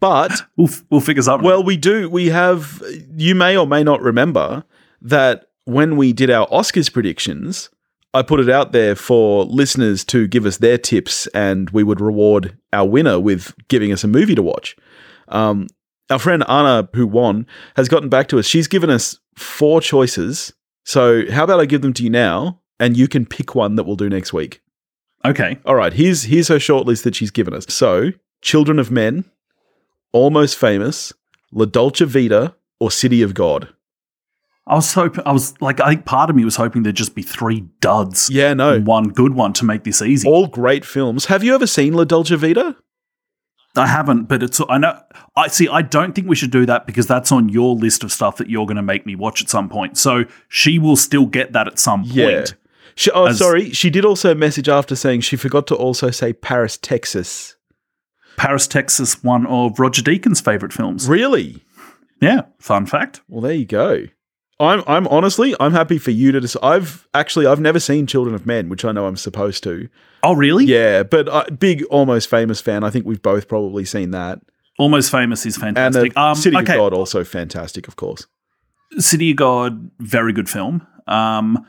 but 0.00 0.32
We'll, 0.56 0.68
f- 0.68 0.84
we'll 0.90 1.00
figure 1.00 1.22
something. 1.22 1.46
Well, 1.46 1.62
we 1.64 1.76
do. 1.76 2.08
We 2.10 2.26
have. 2.26 2.82
You 3.16 3.34
may 3.34 3.56
or 3.56 3.66
may 3.66 3.82
not 3.84 4.02
remember 4.02 4.64
that 5.02 5.47
when 5.68 5.98
we 5.98 6.14
did 6.14 6.30
our 6.30 6.46
Oscars 6.48 6.90
predictions, 6.90 7.68
I 8.14 8.22
put 8.22 8.40
it 8.40 8.48
out 8.48 8.72
there 8.72 8.96
for 8.96 9.44
listeners 9.44 10.02
to 10.06 10.26
give 10.26 10.46
us 10.46 10.56
their 10.56 10.78
tips, 10.78 11.26
and 11.28 11.68
we 11.70 11.84
would 11.84 12.00
reward 12.00 12.56
our 12.72 12.88
winner 12.88 13.20
with 13.20 13.54
giving 13.68 13.92
us 13.92 14.02
a 14.02 14.08
movie 14.08 14.34
to 14.34 14.42
watch. 14.42 14.74
Um, 15.28 15.66
our 16.08 16.18
friend 16.18 16.42
Anna, 16.48 16.88
who 16.94 17.06
won, 17.06 17.46
has 17.76 17.86
gotten 17.86 18.08
back 18.08 18.28
to 18.28 18.38
us. 18.38 18.46
She's 18.46 18.66
given 18.66 18.88
us 18.88 19.18
four 19.36 19.82
choices. 19.82 20.54
So, 20.86 21.30
how 21.30 21.44
about 21.44 21.60
I 21.60 21.66
give 21.66 21.82
them 21.82 21.92
to 21.92 22.02
you 22.02 22.08
now, 22.08 22.62
and 22.80 22.96
you 22.96 23.06
can 23.06 23.26
pick 23.26 23.54
one 23.54 23.74
that 23.74 23.84
we'll 23.84 23.96
do 23.96 24.08
next 24.08 24.32
week. 24.32 24.62
okay. 25.26 25.58
All 25.66 25.74
right, 25.74 25.92
here's 25.92 26.22
here's 26.22 26.48
her 26.48 26.56
shortlist 26.56 27.02
that 27.02 27.14
she's 27.14 27.30
given 27.30 27.52
us. 27.52 27.66
So, 27.68 28.12
Children 28.40 28.78
of 28.78 28.90
Men, 28.90 29.26
Almost 30.12 30.56
Famous, 30.56 31.12
La 31.52 31.66
Dolce 31.66 32.06
Vita, 32.06 32.54
or 32.80 32.90
City 32.90 33.20
of 33.20 33.34
God. 33.34 33.68
I 34.68 34.74
was 34.74 34.92
hoping. 34.92 35.22
I 35.24 35.32
was 35.32 35.58
like, 35.60 35.80
I 35.80 35.88
think 35.88 36.04
part 36.04 36.28
of 36.28 36.36
me 36.36 36.44
was 36.44 36.56
hoping 36.56 36.82
there'd 36.82 36.94
just 36.94 37.14
be 37.14 37.22
three 37.22 37.60
duds. 37.80 38.28
Yeah, 38.30 38.52
no, 38.54 38.74
and 38.74 38.86
one 38.86 39.08
good 39.08 39.34
one 39.34 39.52
to 39.54 39.64
make 39.64 39.84
this 39.84 40.02
easy. 40.02 40.28
all 40.28 40.46
great 40.46 40.84
films. 40.84 41.26
Have 41.26 41.42
you 41.42 41.54
ever 41.54 41.66
seen 41.66 41.94
La 41.94 42.04
Dolce 42.04 42.36
Vita? 42.36 42.76
I 43.76 43.86
haven't, 43.86 44.24
but 44.24 44.42
it's. 44.42 44.60
I 44.68 44.78
know. 44.78 45.00
I 45.36 45.48
see. 45.48 45.68
I 45.68 45.82
don't 45.82 46.14
think 46.14 46.28
we 46.28 46.36
should 46.36 46.50
do 46.50 46.66
that 46.66 46.86
because 46.86 47.06
that's 47.06 47.32
on 47.32 47.48
your 47.48 47.74
list 47.74 48.04
of 48.04 48.12
stuff 48.12 48.36
that 48.36 48.50
you're 48.50 48.66
going 48.66 48.76
to 48.76 48.82
make 48.82 49.06
me 49.06 49.14
watch 49.14 49.40
at 49.40 49.48
some 49.48 49.68
point. 49.68 49.96
So 49.96 50.24
she 50.48 50.78
will 50.78 50.96
still 50.96 51.26
get 51.26 51.52
that 51.52 51.66
at 51.66 51.78
some 51.78 52.02
point. 52.02 52.14
Yeah. 52.14 52.44
She, 52.94 53.10
oh, 53.12 53.26
As- 53.26 53.38
sorry. 53.38 53.70
She 53.70 53.90
did 53.90 54.04
also 54.04 54.34
message 54.34 54.68
after 54.68 54.96
saying 54.96 55.20
she 55.20 55.36
forgot 55.36 55.66
to 55.68 55.76
also 55.76 56.10
say 56.10 56.32
Paris, 56.32 56.76
Texas. 56.76 57.56
Paris, 58.36 58.66
Texas, 58.66 59.22
one 59.22 59.46
of 59.46 59.78
Roger 59.78 60.02
Deakins' 60.02 60.42
favorite 60.44 60.72
films. 60.72 61.08
Really? 61.08 61.64
Yeah, 62.20 62.42
fun 62.58 62.86
fact. 62.86 63.20
Well, 63.28 63.40
there 63.40 63.52
you 63.52 63.66
go. 63.66 64.04
I'm 64.60 64.82
I'm 64.86 65.06
honestly 65.08 65.54
I'm 65.60 65.72
happy 65.72 65.98
for 65.98 66.10
you 66.10 66.32
to. 66.32 66.40
Dis- 66.40 66.56
I've 66.62 67.06
actually 67.14 67.46
I've 67.46 67.60
never 67.60 67.78
seen 67.78 68.06
Children 68.06 68.34
of 68.34 68.46
Men, 68.46 68.68
which 68.68 68.84
I 68.84 68.92
know 68.92 69.06
I'm 69.06 69.16
supposed 69.16 69.62
to. 69.64 69.88
Oh, 70.22 70.34
really? 70.34 70.64
Yeah, 70.64 71.04
but 71.04 71.28
uh, 71.28 71.44
big 71.58 71.84
almost 71.84 72.28
famous 72.28 72.60
fan. 72.60 72.82
I 72.82 72.90
think 72.90 73.06
we've 73.06 73.22
both 73.22 73.46
probably 73.46 73.84
seen 73.84 74.10
that. 74.10 74.40
Almost 74.78 75.10
Famous 75.10 75.44
is 75.44 75.56
fantastic. 75.56 76.02
And 76.02 76.12
the 76.12 76.20
um, 76.20 76.34
City 76.36 76.56
okay, 76.56 76.74
of 76.74 76.78
God 76.78 76.94
also 76.94 77.24
fantastic, 77.24 77.88
of 77.88 77.96
course. 77.96 78.26
City 78.98 79.32
of 79.32 79.36
God, 79.36 79.90
very 79.98 80.32
good 80.32 80.48
film. 80.48 80.86
Um, 81.08 81.66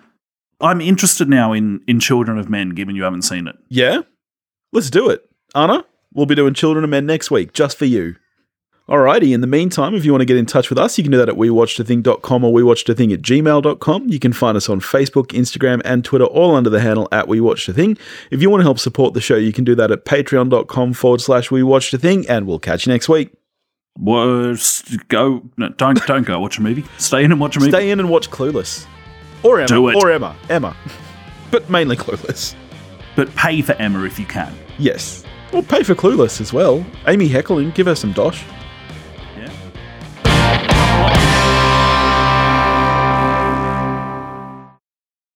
I'm 0.61 0.79
interested 0.79 1.27
now 1.27 1.51
in 1.51 1.81
in 1.87 1.99
Children 1.99 2.37
of 2.37 2.49
Men, 2.49 2.69
given 2.69 2.95
you 2.95 3.03
haven't 3.03 3.23
seen 3.23 3.47
it. 3.47 3.55
Yeah, 3.67 4.01
let's 4.71 4.91
do 4.91 5.09
it. 5.09 5.27
Anna, 5.55 5.85
we'll 6.13 6.27
be 6.27 6.35
doing 6.35 6.53
Children 6.53 6.83
of 6.83 6.91
Men 6.91 7.07
next 7.07 7.31
week, 7.31 7.53
just 7.53 7.77
for 7.77 7.85
you. 7.85 8.15
Alrighty, 8.89 9.35
in 9.35 9.41
the 9.41 9.47
meantime, 9.47 9.93
if 9.93 10.03
you 10.03 10.11
want 10.11 10.21
to 10.21 10.25
get 10.25 10.35
in 10.35 10.47
touch 10.47 10.71
with 10.71 10.79
us, 10.79 10.97
you 10.97 11.03
can 11.03 11.11
do 11.11 11.19
that 11.19 11.29
at 11.29 11.35
wewatchedathing.com 11.35 12.43
or 12.43 12.51
wewatchedathing 12.51 13.13
at 13.13 13.21
gmail.com. 13.21 14.09
You 14.09 14.17
can 14.17 14.33
find 14.33 14.57
us 14.57 14.67
on 14.67 14.79
Facebook, 14.79 15.27
Instagram, 15.27 15.79
and 15.85 16.03
Twitter, 16.03 16.25
all 16.25 16.55
under 16.55 16.71
the 16.71 16.79
handle 16.79 17.07
at 17.11 17.27
wewatchedathing. 17.27 17.99
If 18.31 18.41
you 18.41 18.49
want 18.49 18.61
to 18.61 18.63
help 18.63 18.79
support 18.79 19.13
the 19.13 19.21
show, 19.21 19.35
you 19.35 19.53
can 19.53 19.63
do 19.63 19.75
that 19.75 19.91
at 19.91 20.05
patreon.com 20.05 20.93
forward 20.93 21.21
slash 21.21 21.49
wewatchedathing, 21.49 22.25
and 22.27 22.47
we'll 22.47 22.57
catch 22.57 22.87
you 22.87 22.91
next 22.91 23.07
week. 23.07 23.31
Was 23.99 24.81
go 25.09 25.43
no, 25.57 25.69
don't 25.69 26.03
don't 26.07 26.25
go 26.25 26.39
watch 26.39 26.57
a 26.57 26.61
movie. 26.63 26.85
Stay 26.97 27.23
in 27.23 27.31
and 27.31 27.39
watch 27.39 27.57
a 27.57 27.59
movie. 27.59 27.71
Stay 27.71 27.91
in 27.91 27.99
and 27.99 28.09
watch 28.09 28.31
Clueless. 28.31 28.87
Or 29.43 29.59
Emma. 29.59 29.67
Do 29.67 29.89
it. 29.89 29.95
Or 29.97 30.09
Emma. 30.09 30.35
Emma. 30.49 30.75
but 31.51 31.69
mainly 31.69 31.95
Clueless. 31.95 32.55
but 33.15 33.33
pay 33.35 33.61
for 33.61 33.73
Emma 33.73 34.03
if 34.05 34.17
you 34.17 34.25
can. 34.25 34.51
Yes. 34.79 35.25
Or 35.53 35.61
pay 35.61 35.83
for 35.83 35.93
Clueless 35.93 36.41
as 36.41 36.53
well. 36.53 36.83
Amy 37.07 37.27
Heckerling, 37.29 37.75
give 37.75 37.87
her 37.87 37.95
some 37.95 38.13
dosh. 38.13 38.43